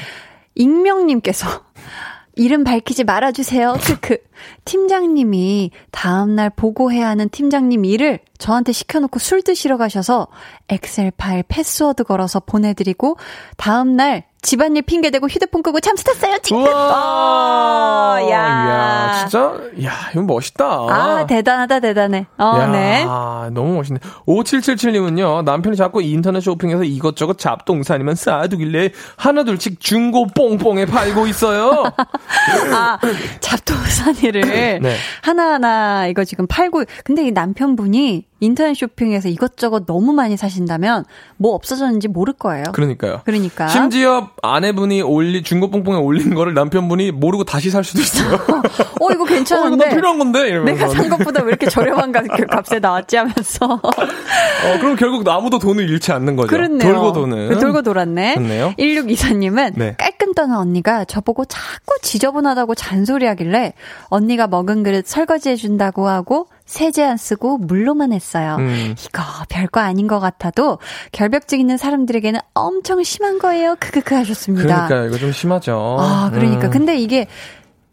[0.55, 1.49] 익명님께서
[2.37, 3.79] 이름 밝히지 말아주세요.
[3.81, 4.19] 크크.
[4.67, 10.27] 팀장님이 다음날 보고해야 하는 팀장님 일을 저한테 시켜놓고 술 드시러 가셔서
[10.69, 13.17] 엑셀 파일 패스워드 걸어서 보내드리고
[13.57, 16.37] 다음날 집안일 핑계대고 휴대폰 끄고 잠수 탔어요.
[16.43, 16.69] 찡긋.
[16.69, 18.19] 우와!
[18.21, 19.17] 어, 야.
[19.21, 19.55] 진짜?
[19.83, 20.65] 야, 이건 멋있다.
[20.65, 22.27] 아, 대단하다, 대단해.
[22.39, 23.05] 어, 야, 네.
[23.53, 24.01] 너무 멋있네.
[24.27, 31.85] 5777님은요, 남편이 자꾸 인터넷 쇼핑에서 이것저것 잡동사 아니면 쌓아두길래 하나둘씩 중고 뽕뽕에 팔고 있어요.
[32.73, 32.99] 아,
[33.41, 34.97] 잡동사니를 네.
[35.23, 41.05] 하나하나 이거 지금 팔고, 근데 이 남편분이 인터넷 쇼핑에서 이것저것 너무 많이 사신다면
[41.37, 42.65] 뭐 없어졌는지 모를 거예요.
[42.73, 43.23] 그러니까요.
[43.25, 43.69] 그러니까.
[43.69, 48.35] 심지어 아내분이 올리, 중고 뽕뽕에 올린 거를 남편분이 모르고 다시 살 수도 있어요.
[48.35, 49.87] 어, 이거 어, 이거 괜찮은데.
[49.89, 50.49] 나 필요한 건데?
[50.49, 50.87] 이러면서.
[50.87, 53.67] 내가 산 것보다 왜 이렇게 저렴한 가- 그 값에 나왔지 하면서.
[53.83, 56.49] 어, 그럼 결국 아무도 돈을 잃지 않는 거죠.
[56.49, 56.79] 그렇네요.
[56.93, 57.59] 돌고 도는.
[57.59, 58.35] 돌고 돌았네.
[58.35, 58.75] 좋네요.
[58.79, 59.97] 1624님은 네.
[59.99, 63.75] 깔끔 떠는 언니가 저보고 자꾸 지저분하다고 잔소리하길래
[64.09, 68.57] 언니가 먹은 그릇 설거지해 준다고 하고 세제 안 쓰고 물로만 했어요.
[68.59, 68.95] 음.
[68.99, 70.79] 이거 별거 아닌 것 같아도
[71.13, 73.77] 결벽증 있는 사람들에게는 엄청 심한 거예요.
[73.79, 74.87] 크크크 하셨습니다.
[74.87, 75.97] 그러니까 이거 좀 심하죠.
[76.01, 76.67] 아, 그러니까.
[76.67, 76.71] 음.
[76.71, 77.27] 근데 이게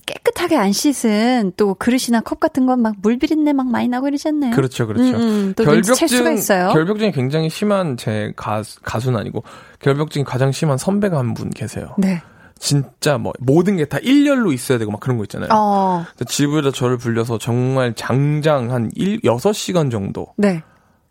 [0.06, 4.56] 깨끗하게 안 씻은 또 그릇이나 컵 같은 건 막 물 비린내 막 많이 나고 이러잖아요.
[4.56, 5.04] 그렇죠, 그렇죠.
[5.04, 5.54] 음, 음,
[6.34, 6.70] 있어요.
[6.74, 9.44] 결벽증이 굉장히 심한 제 가수, 가수는 아니고
[9.80, 11.96] 결벽증이 가장 심한 선배가 한 분 계세요.
[11.98, 12.22] 네.
[12.62, 15.50] 진짜 뭐 모든 게 다 일렬로 있어야 되고 막 그런 거 있잖아요.
[15.52, 20.62] 어, 집에다 저를 불려서 정말 장장 한 1, 6시간 정도 네.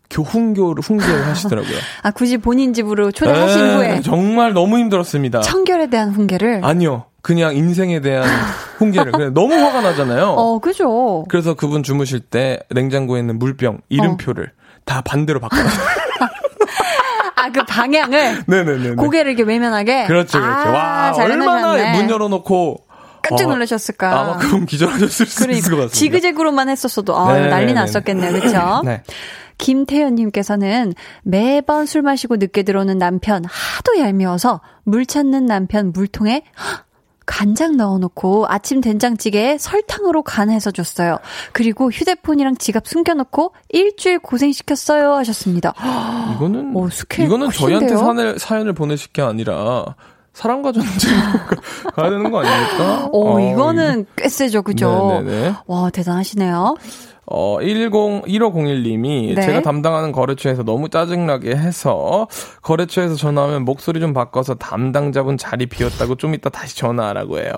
[0.09, 1.75] 교 훈교를 훈계를 하시더라고요.
[2.03, 5.41] 아, 굳이 본인 집으로 초대하신 에, 후에 정말 너무 힘들었습니다.
[5.41, 6.61] 청결에 대한 훈계를.
[6.63, 7.05] 아니요.
[7.21, 8.27] 그냥 인생에 대한
[8.77, 9.11] 훈계를.
[9.11, 10.27] 그냥 너무 화가 나잖아요.
[10.29, 11.25] 어, 그죠.
[11.29, 14.51] 그래서 그분 주무실 때 냉장고에 있는 물병 이름표를
[14.85, 15.85] 다 반대로 바꿔놨어요.
[17.41, 18.95] 아, 그 방향을 네네네.
[18.95, 20.05] 고개를 이렇게 외면하게.
[20.05, 20.69] 그렇죠, 그렇죠.
[20.69, 21.93] 아, 와, 잘 얼마나.
[21.97, 22.87] 문 열어놓고.
[23.23, 24.19] 깜짝 어, 놀라셨을까.
[24.19, 25.93] 아마 그럼 기절하셨을 수 있을 것 그러니까 같습니다.
[25.93, 28.31] 지그재그로만 했었어도 아, 네, 난리 네, 났었겠네요.
[28.31, 28.81] 그렇죠?
[28.85, 29.03] 네.
[29.59, 36.85] 김태현님께서는 매번 술 마시고 늦게 들어오는 남편 하도 얄미워서 물 찾는 남편 물통에 헉,
[37.25, 41.17] 간장 넣어놓고 아침 된장찌개에 설탕으로 간해서 줬어요.
[41.53, 45.73] 그리고 휴대폰이랑 지갑 숨겨놓고 일주일 고생시켰어요 하셨습니다.
[46.35, 47.51] 이거는 오, 스케일 이거는?
[47.51, 49.95] 저희한테 사연을, 사연을 보내실 게 아니라
[50.33, 50.89] 사랑과 전쟁
[51.93, 53.09] 가야 되는 거 아닙니까?
[53.11, 55.21] 오, 어, 이거는 꽤 세죠, 그죠?
[55.23, 55.53] 네네네.
[55.67, 56.75] 와, 대단하시네요.
[57.33, 57.91] 어, 10,
[58.27, 59.41] 1501님이 네.
[59.41, 62.27] 제가 담당하는 거래처에서 너무 짜증나게 해서
[62.61, 67.53] 거래처에서 전화하면 목소리 좀 바꿔서 담당자분 자리 비었다고 좀 이따 다시 전화하라고 해요.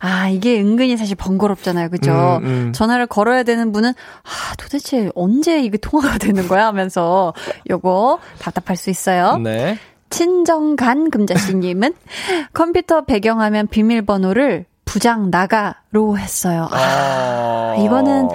[0.00, 1.90] 아, 이게 은근히 사실 번거롭잖아요.
[1.90, 2.40] 그죠?
[2.42, 2.72] 음, 음.
[2.72, 6.66] 전화를 걸어야 되는 분은, 아, 도대체 언제 이게 통화가 되는 거야?
[6.66, 7.32] 하면서
[7.70, 9.36] 요거 답답할 수 있어요.
[9.36, 9.78] 네.
[10.12, 11.94] 친정간 금자씨님은
[12.54, 16.68] 컴퓨터 배경화면 비밀번호를 부장 나가로 했어요.
[16.70, 18.28] 아, 아, 이거는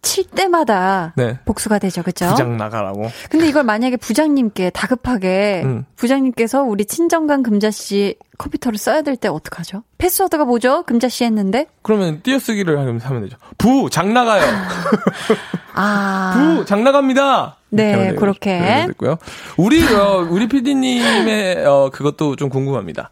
[0.00, 1.38] 칠 때마다 네.
[1.44, 2.02] 복수가 되죠.
[2.02, 2.28] 그죠?
[2.30, 3.08] 부장 나가라고.
[3.30, 5.84] 근데 이걸 만약에 부장님께 다급하게 음.
[5.96, 9.84] 부장님께서 우리 친정간 금자씨 컴퓨터를 써야 될 때 어떡하죠?
[9.98, 10.82] 패스워드가 뭐죠?
[10.84, 11.66] 금자씨 했는데?
[11.82, 13.36] 그러면 띄어쓰기를 하면 하면 되죠.
[13.58, 14.42] 부, 장 나가요.
[15.74, 16.56] 아.
[16.56, 17.56] 부, 장 나갑니다.
[17.72, 18.84] 네, 그렇게.
[18.86, 19.16] 됐고요.
[19.56, 23.10] 우리, 어, 우리 PD님의, 어, 그것도 좀 궁금합니다.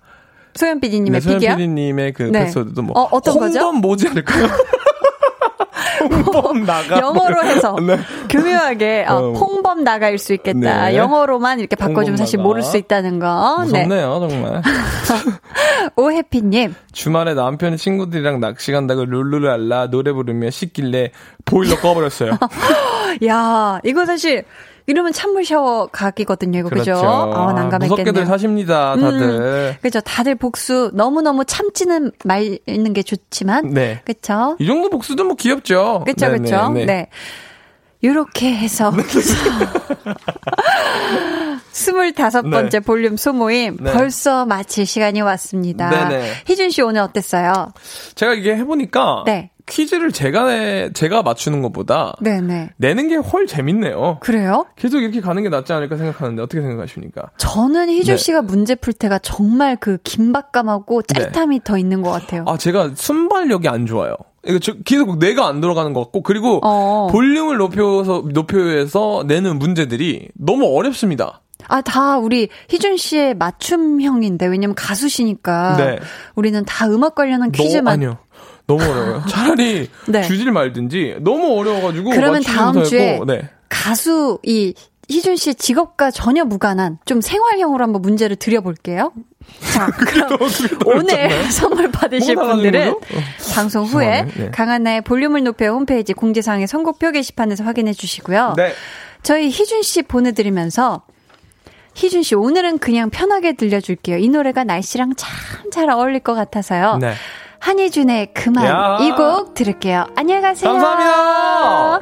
[0.54, 1.38] 소연 PD님의 네, 소연?
[1.40, 2.44] PD님의 그 네.
[2.44, 2.98] 패스워드도 뭐.
[2.98, 3.72] 어, 어떤 거죠?
[3.72, 4.48] 뭐지 않을까요?
[6.00, 6.98] 홍범 나가.
[6.98, 7.98] 영어로 해서 네.
[8.28, 9.32] 교묘하게 어, 어.
[9.32, 10.88] 홍범 나가일 수 있겠다.
[10.88, 10.96] 네.
[10.96, 12.48] 영어로만 이렇게 바꿔주면 사실 나가.
[12.48, 13.58] 모를 수 있다는 거.
[13.60, 13.84] 네.
[13.86, 14.62] 무섭네요, 정말.
[15.96, 16.74] 오해피님.
[16.92, 21.12] 주말에 남편이 친구들이랑 낚시 간다고 룰루랄라 노래 부르며 씻길래
[21.44, 22.32] 보일러 꺼버렸어요.
[23.26, 24.44] 야, 이거 사실
[24.90, 26.58] 이러면 찬물 샤워 각이거든요.
[26.58, 26.94] 이거 그죠?
[26.94, 27.88] 아, 난감했겠네요.
[27.88, 29.78] 무섭게들 사십니다, 다들.
[29.80, 30.00] 그죠.
[30.00, 33.70] 다들 복수 너무너무 참지는 말는 게 좋지만.
[33.70, 34.02] 네.
[34.04, 34.56] 그쵸?
[34.58, 36.02] 이 정도 복수도 뭐 귀엽죠.
[36.04, 36.68] 그쵸, 네, 그쵸?
[36.70, 36.86] 네, 네.
[36.86, 37.08] 네.
[38.02, 38.92] 요렇게 해서.
[41.70, 43.92] 스물다섯 번째 볼륨 소모임 네.
[43.92, 45.88] 벌써 마칠 시간이 왔습니다.
[46.08, 46.32] 네네.
[46.46, 47.72] 희준 씨 오늘 어땠어요?
[48.16, 49.50] 제가 이게 해보니까 네.
[49.70, 52.70] 퀴즈를 제가 내, 제가 맞추는 것보다 네네.
[52.76, 54.18] 내는 게 훨 재밌네요.
[54.20, 54.66] 그래요?
[54.76, 57.30] 계속 이렇게 가는 게 낫지 않을까 생각하는데 어떻게 생각하십니까?
[57.38, 58.18] 저는 희준 네.
[58.18, 62.44] 씨가 문제 풀 때가 정말 그 긴박감하고 짜릿함이 더 있는 것 같아요.
[62.48, 64.14] 아 제가 순발력이 안 좋아요.
[64.46, 67.08] 이거 저- 계속 뇌가 안 돌아가는 것 같고 그리고 어.
[67.12, 71.42] 볼륨을 높여서 높여서 내는 문제들이 너무 어렵습니다.
[71.68, 75.76] 아, 다 우리 희준 씨의 맞춤형인데, 왜냐면 가수시니까.
[75.76, 75.98] 네.
[76.34, 77.92] 우리는 다 음악 관련한 퀴즈만.
[77.94, 78.16] 아니요.
[78.76, 79.24] 너무 어려워요.
[79.28, 80.22] 차라리 네.
[80.22, 83.48] 주질 말든지 너무 어려워가지고 그러면 다음 주에 네.
[83.68, 84.74] 가수, 이,
[85.08, 89.12] 희준 씨의 직업과 전혀 무관한 좀 생활형으로 한번 문제를 드려볼게요.
[89.72, 90.38] 자, 그럼
[90.86, 92.90] 오늘 선물 받으실 분들은?
[92.90, 93.00] 어.
[93.54, 94.26] 방송 후에.
[94.36, 94.50] 네.
[94.52, 98.54] 강한나의 볼륨을 높여 홈페이지 공지사항의 선곡표 게시판에서 확인해 주시고요.
[98.56, 98.72] 네.
[99.24, 101.02] 저희 희준 씨 보내드리면서
[101.94, 104.18] 희준 씨 오늘은 그냥 편하게 들려줄게요.
[104.18, 105.28] 이 노래가 날씨랑 참
[105.70, 106.98] 잘 어울릴 것 같아서요.
[107.00, 107.14] 네.
[107.60, 108.98] 한희준의 그만 야.
[109.02, 110.06] 이곡 들을게요.
[110.16, 110.72] 안녕히 가세요.
[110.72, 112.00] 감사합니다.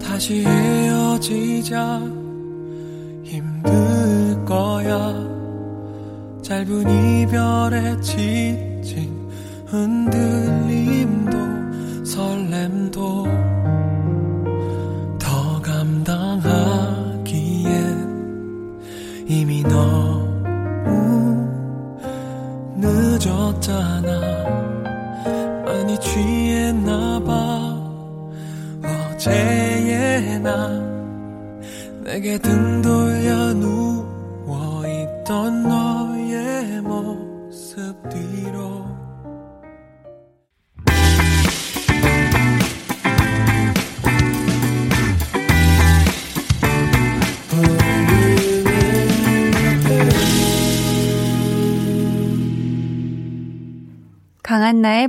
[0.00, 1.98] 다시 헤어지자
[3.24, 5.31] 힘들 거야
[6.42, 9.30] 짧은 이별에 지친
[9.68, 11.41] 흔들림도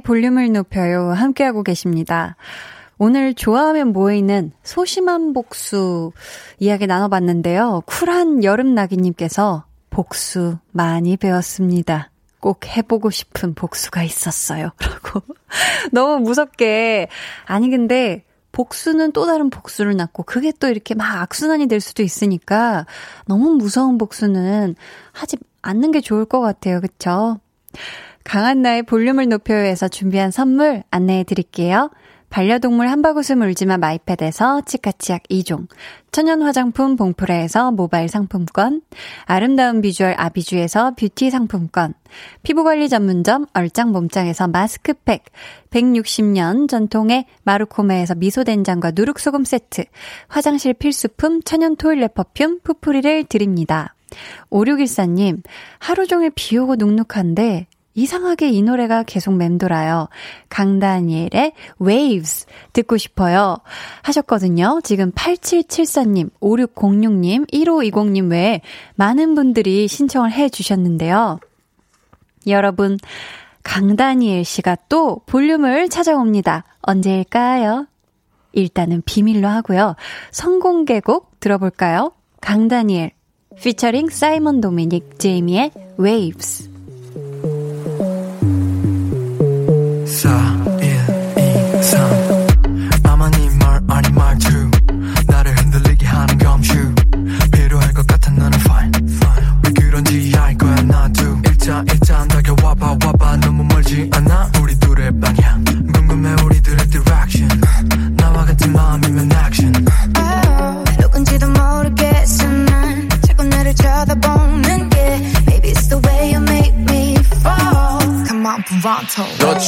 [0.03, 1.11] 볼륨을 높여요.
[1.11, 2.35] 함께하고 계십니다.
[2.97, 6.11] 오늘 좋아하면 모이는 소심한 복수
[6.59, 7.81] 이야기 나눠봤는데요.
[7.85, 12.11] 쿨한 여름나기님께서 복수 많이 배웠습니다.
[12.39, 14.71] 꼭 해보고 싶은 복수가 있었어요.
[14.79, 15.21] 라고.
[15.91, 17.07] 너무 무섭게.
[17.45, 22.85] 아니, 근데 복수는 또 다른 복수를 낳고 그게 또 이렇게 막 악순환이 될 수도 있으니까
[23.25, 24.75] 너무 무서운 복수는
[25.11, 26.79] 하지 않는 게 좋을 것 같아요.
[26.79, 27.39] 그쵸?
[28.23, 31.89] 강한나의 볼륨을 높여요에서 준비한 선물 안내해 드릴게요.
[32.33, 35.67] 반려동물 한바구음 울지마 마이패드에서 치카치약 2종,
[36.11, 38.81] 천연 화장품 봉프레에서 모바일 상품권,
[39.25, 41.93] 아름다운 비주얼 아비주에서 뷰티 상품권,
[42.41, 45.25] 피부관리 전문점 얼짱 몸짱에서 마스크팩,
[45.69, 49.83] 160년 전통의 마루코메에서 미소된장과 누룩소금 세트,
[50.27, 53.93] 화장실 필수품 천연 토일렛 퍼퓸 푸프리를 드립니다.
[54.49, 55.43] 5614님,
[55.77, 60.09] 하루 종일 비 오고 눅눅한데, 이상하게 이 노래가 계속 맴돌아요.
[60.49, 63.57] 강다니엘의 Waves 듣고 싶어요.
[64.01, 64.81] 하셨거든요.
[64.83, 68.61] 지금 8774님, 5606님, 1520님 외에
[68.95, 71.39] 많은 분들이 신청을 해 주셨는데요.
[72.47, 72.97] 여러분,
[73.63, 76.65] 강다니엘 씨가 또 볼륨을 찾아옵니다.
[76.81, 77.87] 언제일까요?
[78.51, 79.95] 일단은 비밀로 하고요.
[80.31, 82.11] 성공개곡 들어볼까요?
[82.41, 83.11] 강다니엘,
[83.55, 86.72] 피처링 사이먼 도미닉 제이미의 Waves.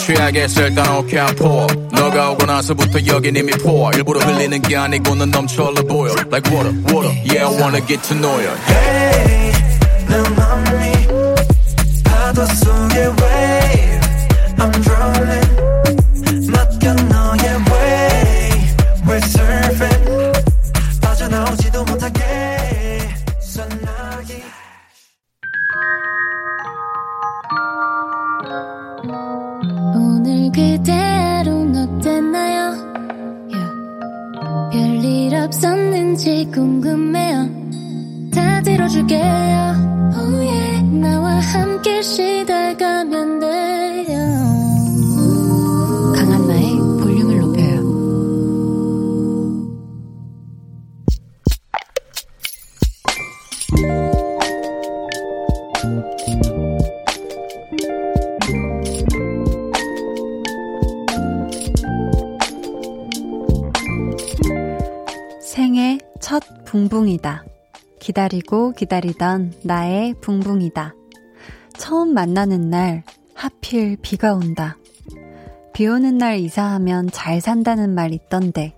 [0.05, 5.31] 취하겠어 일단 오케이 포 너가 오고 나서부터 여긴 이미 포 일부러 흘리는 게 아니고 넌
[5.31, 6.13] 넘쳐흘러 보여.
[6.31, 7.11] Like water water.
[7.25, 9.51] Yeah I wanna get to know you Hey
[10.07, 11.07] 내 맘이
[12.03, 12.74] 파도 속
[68.75, 70.93] 기다리던 나의 붕붕이다.
[71.77, 73.03] 처음 만나는 날
[73.33, 74.77] 하필 비가 온다.
[75.73, 78.75] 비 오는 날 이사하면 잘 산다는 말 있던데.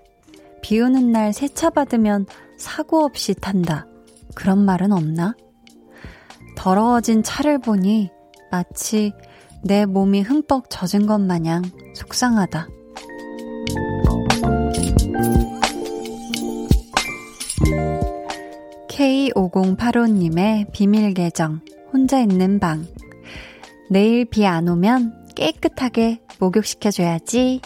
[0.62, 2.26] 비 오는 날 세차 받으면
[2.58, 3.86] 사고 없이 탄다.
[4.34, 5.36] 그런 말은 없나?
[6.56, 8.10] 더러워진 차를 보니
[8.52, 9.14] 마치
[9.64, 11.62] 내 몸이 흠뻑 젖은 것 마냥
[11.94, 12.68] 속상하다.
[18.98, 21.62] K5085님의 비밀 계정,
[21.94, 22.88] 혼자 있는 방.
[23.92, 27.62] 내일 비 안 오면 깨끗하게 목욕시켜줘야지.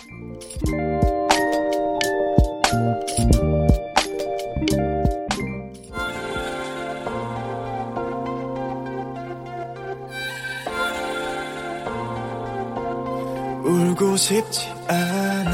[13.64, 15.52] 울고 싶지 않아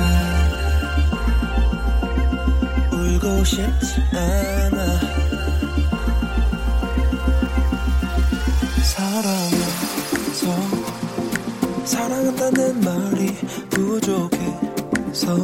[2.91, 5.06] 울고 싶지 않아
[12.27, 13.33] 사랑한다는 말이
[13.69, 15.35] 부족해서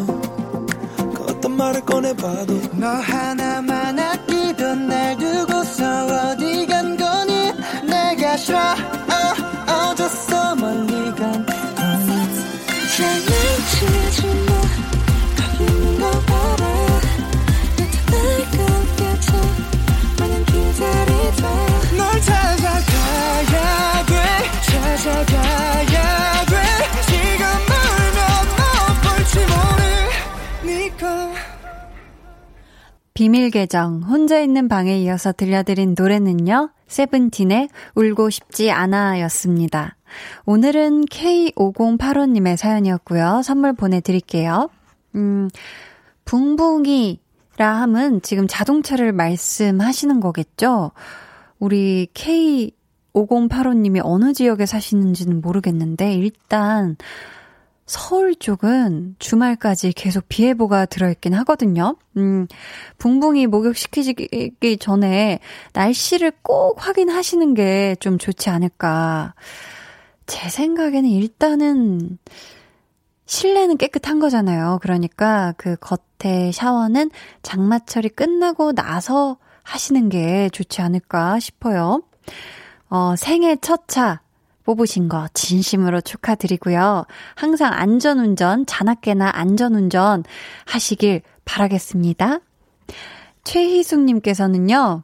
[1.13, 7.53] 그 어떤 말을 꺼내봐도 너 하나만 아끼던 날 두고서 어디 간 거니
[7.87, 9.95] 내가 싫어 어,
[10.55, 11.63] 멀리 간 거니
[12.97, 16.11] 장난치지 마.
[16.25, 16.63] 봐라.
[20.19, 21.41] 마냥 기다리자.
[21.97, 24.13] 널 찾아가야 돼
[24.65, 25.32] 찾아가
[33.23, 39.95] 비밀 계정, 혼자 있는 방에 이어서 들려드린 노래는요, 세븐틴의 울고 싶지 않아 였습니다.
[40.45, 43.39] 오늘은 K5085님의 사연이었고요.
[43.41, 44.69] 선물 보내드릴게요.
[45.15, 45.47] 음,
[46.25, 47.19] 붕붕이라
[47.59, 50.91] 함은 지금 자동차를 말씀하시는 거겠죠?
[51.59, 56.97] 우리 K5085님이 어느 지역에 사시는지는 모르겠는데, 일단,
[57.85, 61.97] 서울 쪽은 주말까지 계속 비 예보가 들어있긴 하거든요.
[62.17, 62.47] 음,
[62.97, 65.39] 붕붕이 목욕시키기 전에
[65.73, 69.33] 날씨를 꼭 확인하시는 게 좀 좋지 않을까.
[70.25, 72.17] 제 생각에는 일단은
[73.25, 74.79] 실내는 깨끗한 거잖아요.
[74.81, 77.11] 그러니까 그 겉에 샤워는
[77.41, 82.01] 장마철이 끝나고 나서 하시는 게 좋지 않을까 싶어요.
[82.89, 84.21] 어, 생애 첫 차
[84.65, 87.05] 뽑으신 거 진심으로 축하드리고요.
[87.35, 90.23] 항상 안전운전, 자나깨나 안전운전
[90.65, 92.39] 하시길 바라겠습니다.
[93.43, 95.03] 최희숙님께서는요,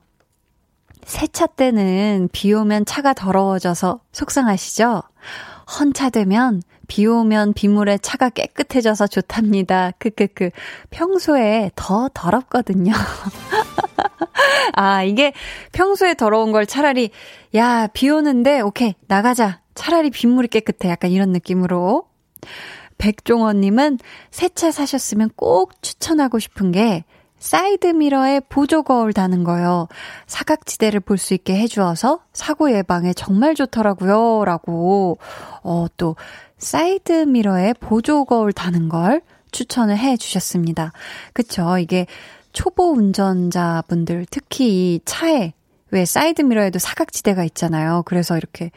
[1.05, 5.01] 세차 때는 비 오면 차가 더러워져서 속상하시죠?
[5.79, 9.91] 헌차 되면 비 오면 빗물에 차가 깨끗해져서 좋답니다.
[9.99, 10.49] 크크크.
[10.89, 12.93] 평소에 더 더럽거든요.
[14.73, 15.33] 아, 이게
[15.71, 17.11] 평소에 더러운 걸 차라리,
[17.55, 19.61] 야, 비 오는데, 오케이, 나가자.
[19.75, 20.89] 차라리 빗물이 깨끗해.
[20.89, 22.05] 약간 이런 느낌으로.
[22.97, 23.97] 백종원님은
[24.31, 27.05] 새 차 사셨으면 꼭 추천하고 싶은 게
[27.39, 29.87] 사이드미러에 보조 거울 다는 거요.
[30.27, 34.43] 사각지대를 볼 수 있게 해주어서 사고 예방에 정말 좋더라고요.
[34.43, 35.17] 라고,
[35.63, 36.17] 어, 또,
[36.57, 39.21] 사이드미러에 보조 거울 다는 걸
[39.51, 40.91] 추천을 해 주셨습니다.
[41.33, 41.77] 그쵸.
[41.77, 42.05] 이게
[42.53, 45.53] 초보 운전자분들, 특히 차에
[45.91, 48.03] 왜 사이드 미러에도 사각지대가 있잖아요.
[48.05, 48.71] 그래서 이렇게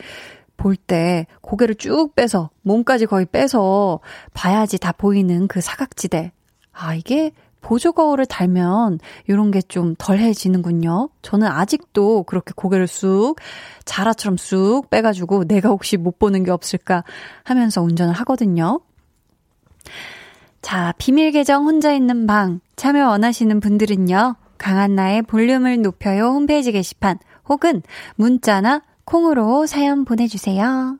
[0.56, 4.00] 볼 때 고개를 쭉 빼서 몸까지 거의 빼서
[4.32, 6.32] 봐야지 다 보이는 그 사각지대.
[6.72, 8.98] 아, 이게 보조 거울을 달면
[9.28, 11.08] 이런 게 좀 덜해지는군요.
[11.22, 13.36] 저는 아직도 그렇게 고개를 쑥
[13.84, 17.04] 자라처럼 쑥 빼가지고 내가 혹시 못 보는 게 없을까
[17.44, 18.80] 하면서 운전을 하거든요.
[20.62, 24.36] 자, 비밀 계정 혼자 있는 방 참여 원하시는 분들은요.
[24.58, 27.82] 강한나의 볼륨을 높여요 홈페이지 게시판 혹은
[28.14, 30.98] 문자나 콩으로 사연 보내주세요.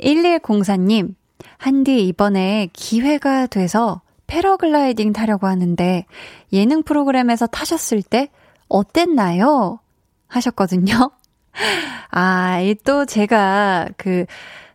[0.00, 1.14] 1104님,
[1.56, 6.04] 한디 이번에 기회가 돼서 패러글라이딩 타려고 하는데
[6.52, 8.28] 예능 프로그램에서 타셨을 때
[8.68, 9.80] 어땠나요?
[10.28, 11.10] 하셨거든요.
[12.10, 14.26] 아, 이또 제가 그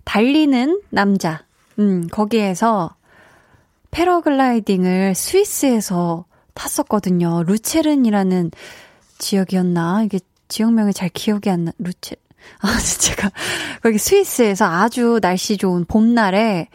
[0.03, 1.43] 달리는 남자,
[1.79, 2.96] 음, 거기에서
[3.91, 7.43] 패러글라이딩을 스위스에서 탔었거든요.
[7.43, 8.51] 루체른이라는
[9.17, 10.03] 지역이었나?
[10.03, 11.71] 이게 지역명이 잘 기억이 안 나.
[11.77, 12.15] 루체
[12.61, 13.31] 아, 제가
[13.81, 16.69] 거기 스위스에서 아주 날씨 좋은 봄날에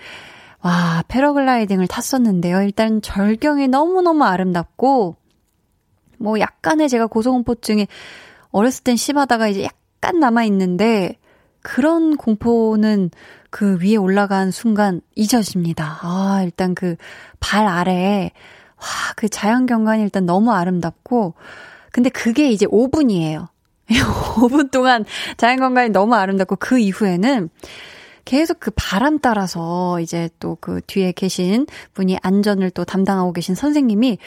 [0.60, 2.62] 와, 패러글라이딩을 탔었는데요.
[2.62, 5.16] 일단 절경이 너무너무 아름답고
[6.18, 7.88] 뭐 약간의 제가 고소공포증이
[8.50, 11.18] 어렸을 땐 심하다가 이제 약간 남아 있는데
[11.62, 13.10] 그런 공포는
[13.53, 16.00] 그 위에 올라간 순간 잊어집니다.
[16.03, 16.96] 아, 일단 그
[17.42, 18.30] 발 아래에
[18.78, 18.86] 와,
[19.16, 21.34] 그 자연 경관이 일단 너무 아름답고
[21.92, 23.48] 근데 그게 이제 5분이에요.
[23.90, 25.05] 5분 동안
[25.36, 27.50] 자연 경관이 너무 아름답고 그 이후에는
[28.24, 34.18] 계속 그 바람 따라서 이제 또 그 뒤에 계신 분이 안전을 또 담당하고 계신 선생님이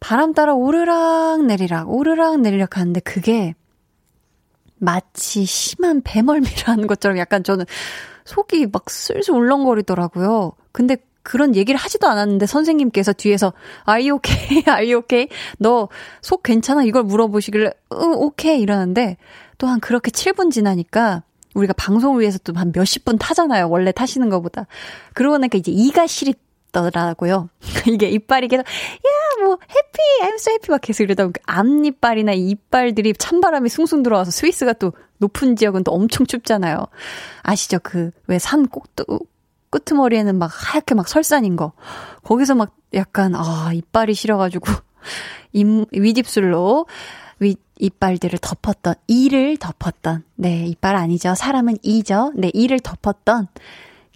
[0.00, 3.54] 바람 따라 오르락 내리락, 오르락 내리락 하는데 그게
[4.78, 7.66] 마치 심한 배멀미를 하는 것처럼 약간 저는
[8.24, 10.52] 속이 막 슬슬 울렁거리더라고요.
[10.72, 13.52] 근데 그런 얘기를 하지도 않았는데 선생님께서 뒤에서
[14.16, 14.62] okay?
[14.68, 15.28] Are you okay?
[15.58, 16.84] 너속 괜찮아?
[16.84, 19.16] 이걸 물어보시길래 응, 오케이 이러는데
[19.58, 21.22] 또한 그렇게 7분 지나니까
[21.54, 23.70] 우리가 방송을 위해서 또 한 몇십 분 타잖아요.
[23.70, 24.66] 원래 타시는 것보다.
[25.14, 27.48] 그러고 나니까 이제 이가 시리더라고요.
[27.86, 33.14] 이게 이빨이 계속, 야, 뭐, 해피, I'm so happy 막 계속 이러다 보니까 앞니빨이나 이빨들이
[33.14, 36.86] 찬바람이 숭숭 들어와서 스위스가 또 높은 지역은 또 엄청 춥잖아요.
[37.42, 37.78] 아시죠?
[37.82, 39.04] 그, 왜 산 꼭두,
[39.70, 41.72] 끄트머리에는 막 하얗게 막 설산인 거.
[42.22, 44.70] 거기서 막 약간, 아, 이빨이 싫어가지고,
[45.52, 46.86] 입, 윗입술로
[47.40, 51.34] 윗 이빨들을 덮었던, 이를 덮었던, 네, 이빨 아니죠.
[51.34, 52.32] 사람은 이죠.
[52.36, 53.48] 네, 이를 덮었던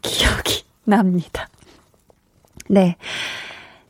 [0.02, 1.48] 기억이 납니다.
[2.68, 2.96] 네.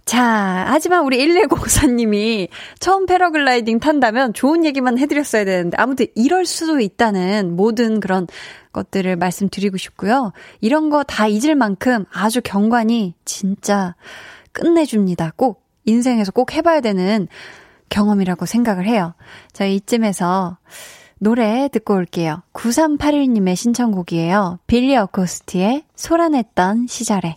[0.08, 2.48] 자, 하지만 우리 1104님이
[2.78, 8.26] 처음 패러글라이딩 탄다면 좋은 얘기만 해드렸어야 되는데, 아무튼 이럴 수도 있다는 모든 그런
[8.72, 10.32] 것들을 말씀드리고 싶고요.
[10.62, 13.96] 이런 거 다 잊을 만큼 아주 경관이 진짜
[14.52, 15.34] 끝내줍니다.
[15.36, 17.28] 꼭 인생에서 꼭 해봐야 되는
[17.90, 19.12] 경험이라고 생각을 해요.
[19.52, 20.56] 자, 이쯤에서
[21.18, 22.42] 노래 듣고 올게요.
[22.54, 24.58] 9381님의 신청곡이에요.
[24.66, 27.34] 빌리 어코스티의 소란했던 시절에.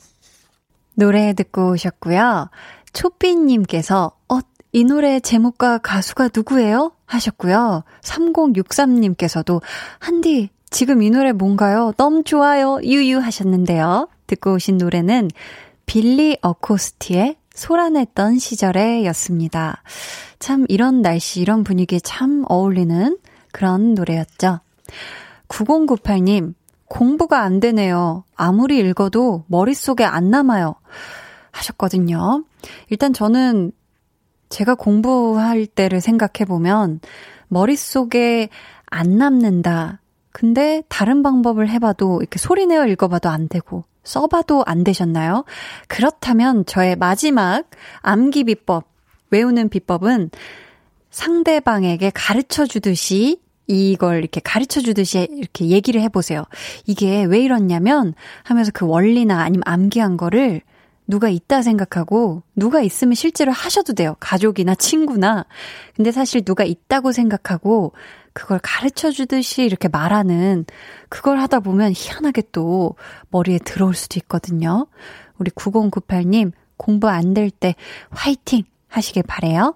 [0.95, 2.49] 노래 듣고 오셨고요.
[2.93, 4.39] 초삐님께서, 어,
[4.73, 6.93] 이 노래 제목과 가수가 누구예요?
[7.05, 7.83] 하셨고요.
[8.01, 9.61] 3063님께서도,
[9.99, 11.93] 한디, 지금 이 노래 뭔가요?
[11.97, 12.79] 너무 좋아요.
[12.81, 14.07] 유유 하셨는데요.
[14.27, 15.29] 듣고 오신 노래는
[15.85, 19.83] 빌리 어코스티의 소란했던 시절에 였습니다.
[20.39, 23.17] 참 이런 날씨, 이런 분위기에 참 어울리는
[23.51, 24.61] 그런 노래였죠.
[25.49, 26.53] 9098님,
[26.91, 28.25] 공부가 안 되네요.
[28.35, 30.75] 아무리 읽어도 머릿속에 안 남아요.
[31.51, 32.43] 하셨거든요.
[32.89, 33.71] 일단 저는
[34.49, 36.99] 제가 공부할 때를 생각해 보면
[37.47, 38.49] 머릿속에
[38.87, 40.01] 안 남는다.
[40.33, 45.45] 근데 다른 방법을 해봐도 이렇게 소리내어 읽어봐도 안 되고 써봐도 안 되셨나요?
[45.87, 47.69] 그렇다면 저의 마지막
[48.01, 48.91] 암기 비법,
[49.29, 50.29] 외우는 비법은
[51.09, 56.43] 상대방에게 가르쳐 주듯이 이걸 이렇게 가르쳐 주듯이 이렇게 얘기를 해보세요.
[56.85, 60.61] 이게 왜 이렇냐면 하면서 그 원리나 아니면 암기한 거를
[61.07, 64.15] 누가 있다 생각하고 누가 있으면 실제로 하셔도 돼요.
[64.19, 65.45] 가족이나 친구나.
[65.95, 67.93] 근데 사실 누가 있다고 생각하고
[68.33, 70.65] 그걸 가르쳐 주듯이 이렇게 말하는
[71.09, 72.95] 그걸 하다 보면 희한하게 또
[73.29, 74.87] 머리에 들어올 수도 있거든요.
[75.37, 77.75] 우리 9098님 공부 안 될 때
[78.11, 79.75] 화이팅 하시길 바래요.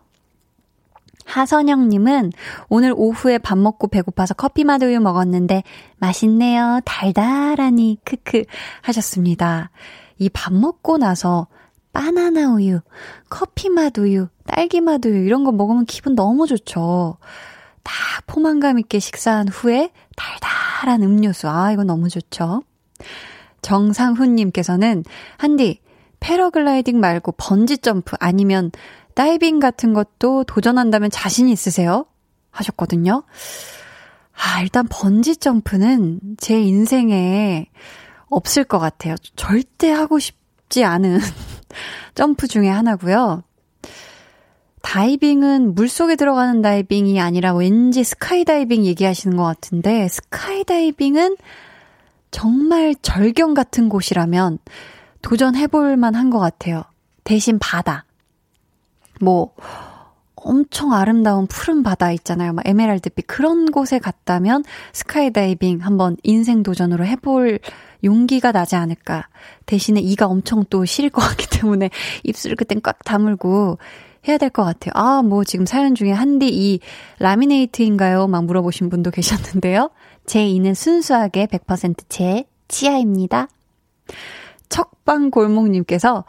[1.25, 2.31] 하선영님은
[2.69, 5.63] 오늘 오후에 밥 먹고 배고파서 커피 맛우유 먹었는데
[5.97, 6.79] 맛있네요.
[6.85, 8.43] 달달하니 크크
[8.81, 9.69] 하셨습니다.
[10.17, 11.47] 이 밥 먹고 나서
[11.91, 12.79] 바나나 우유,
[13.29, 17.17] 커피 맛 우유, 딸기 맛 우유 이런 거 먹으면 기분 너무 좋죠.
[17.83, 17.93] 딱
[18.27, 21.47] 포만감 있게 식사한 후에 달달한 음료수.
[21.49, 22.63] 아, 이거 너무 좋죠.
[23.61, 25.03] 정상훈님께서는
[25.37, 25.81] 한디
[26.19, 28.71] 패러글라이딩 말고 번지 점프 아니면
[29.15, 32.05] 다이빙 같은 것도 도전한다면 자신 있으세요?
[32.51, 33.23] 하셨거든요.
[34.33, 37.67] 아, 일단 번지 점프는 제 인생에
[38.27, 39.15] 없을 것 같아요.
[39.35, 41.19] 절대 하고 싶지 않은
[42.15, 43.43] 점프 중에 하나고요.
[44.81, 51.37] 다이빙은 물속에 들어가는 다이빙이 아니라 왠지 스카이다이빙 얘기하시는 것 같은데, 스카이다이빙은
[52.29, 54.59] 정말 절경 같은 곳이라면
[55.21, 56.83] 도전해볼 만한 것 같아요.
[57.23, 58.04] 대신 바다.
[59.21, 59.53] 뭐,
[60.35, 62.53] 엄청 아름다운 푸른 바다 있잖아요.
[62.53, 64.63] 막 에메랄드빛 그런 곳에 갔다면
[64.93, 67.59] 스카이다이빙 한번 인생 도전으로 해볼
[68.03, 69.27] 용기가 나지 않을까.
[69.65, 71.89] 대신에 이가 엄청 또 시릴 것 같기 때문에
[72.23, 73.79] 입술을 그땐 꽉 다물고
[74.27, 74.91] 해야 될 것 같아요.
[74.93, 76.79] 아, 뭐 지금 사연 중에 한디 이
[77.19, 78.27] 라미네이트인가요?
[78.27, 79.89] 막 물어보신 분도 계셨는데요.
[80.27, 83.47] 제 이는 순수하게 100%제 치아입니다.
[84.69, 86.25] 척방골목님께서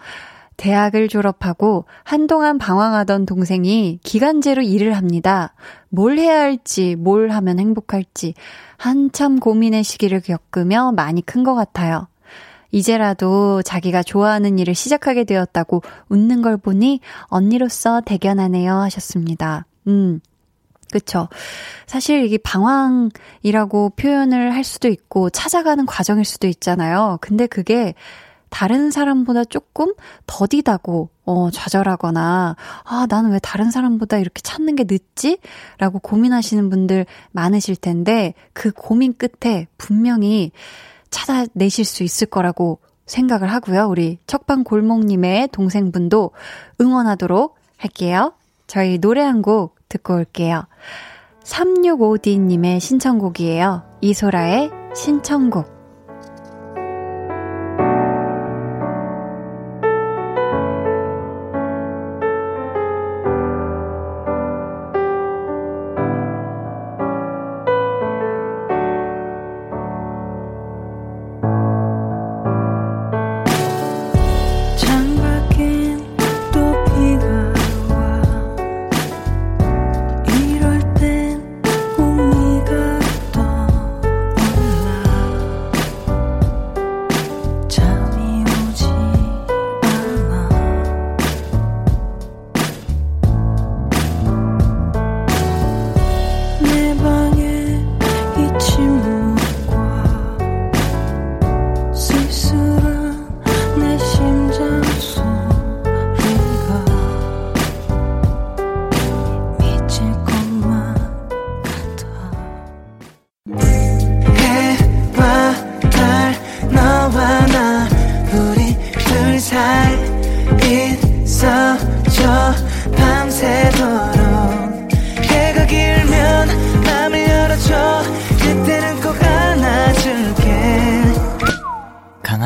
[0.57, 5.55] 대학을 졸업하고 한동안 방황하던 동생이 기간제로 일을 합니다.
[5.89, 8.35] 뭘 해야 할지, 뭘 하면 행복할지
[8.77, 12.09] 한참 고민의 시기를 겪으며 많이 큰 것 같아요.
[12.73, 19.67] 이제라도 자기가 좋아하는 일을 시작하게 되었다고 웃는 걸 보니 언니로서 대견하네요 하셨습니다.
[19.87, 20.21] 음.
[20.93, 21.29] 그쵸.
[21.87, 27.19] 사실 이게 방황이라고 표현을 할 수도 있고 찾아가는 과정일 수도 있잖아요.
[27.21, 27.95] 근데 그게
[28.51, 29.95] 다른 사람보다 조금
[30.27, 35.39] 더디다고, 어, 좌절하거나, 아, 나는 왜 다른 사람보다 이렇게 찾는 게 늦지?
[35.79, 40.53] 라고 고민하시는 분들 많으실 텐데, 그 고민 끝에 분명히
[41.11, 43.87] 찾아내실 수 있을 거라고 생각을 하고요.
[43.89, 46.33] 우리 척방 골목님의 동생분도
[46.81, 48.33] 응원하도록 할게요.
[48.67, 50.65] 저희 노래 한 곡 듣고 올게요.
[51.45, 53.83] 365D님의 신청곡이에요.
[54.01, 55.76] 이소라의 신청곡.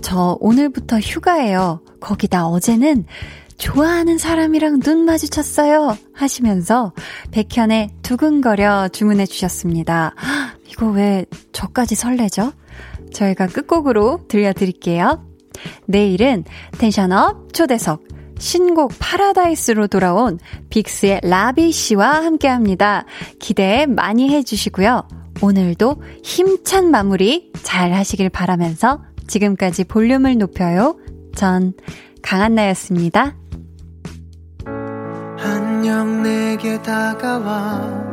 [0.00, 1.80] 저 오늘부터 휴가예요.
[2.00, 3.04] 거기다 어제는
[3.58, 5.96] 좋아하는 사람이랑 눈 마주쳤어요.
[6.12, 6.92] 하시면서
[7.30, 10.14] 백현의 두근거려 주문해 주셨습니다.
[10.70, 12.52] 이거 왜 저까지 설레죠?
[13.12, 15.24] 저희가 끝곡으로 들려드릴게요.
[15.86, 16.44] 내일은
[16.78, 18.04] tension up 초대석
[18.38, 23.06] 신곡 파라다이스로 돌아온 빅스의 라비 씨와 함께 합니다.
[23.38, 25.08] 기대 많이 해주시고요.
[25.40, 30.96] 오늘도 힘찬 마무리 잘 하시길 바라면서 지금까지 볼륨을 높여요.
[31.34, 31.72] 전
[32.22, 33.36] 강한나였습니다.
[35.38, 38.06] 안녕 내게 다가와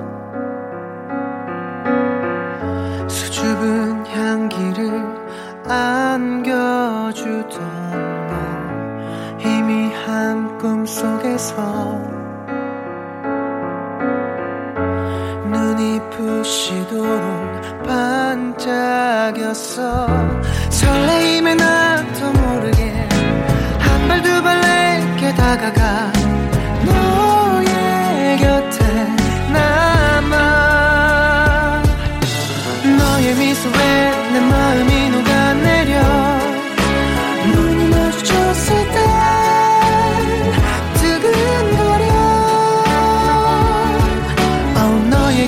[3.08, 4.92] 수줍은 향기를
[5.66, 7.60] 안겨주던
[8.28, 8.34] 너
[9.40, 12.14] 희미한 꿈속에서
[15.50, 17.43] 눈이 부시도록
[17.84, 19.72] 반짝였어.
[20.70, 23.08] 설레임에 나도 모르게
[23.80, 26.12] 한 발 두 발 내게 다가가
[26.86, 28.80] 너의 곁에
[29.54, 30.36] 남아.
[33.00, 35.94] 너의 미소에 내 마음이 녹아내려?
[37.54, 38.98] 눈이 마주쳤을 때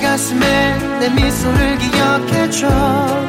[0.02, 1.75] 가슴에 내 미소를
[2.62, 3.25] 着。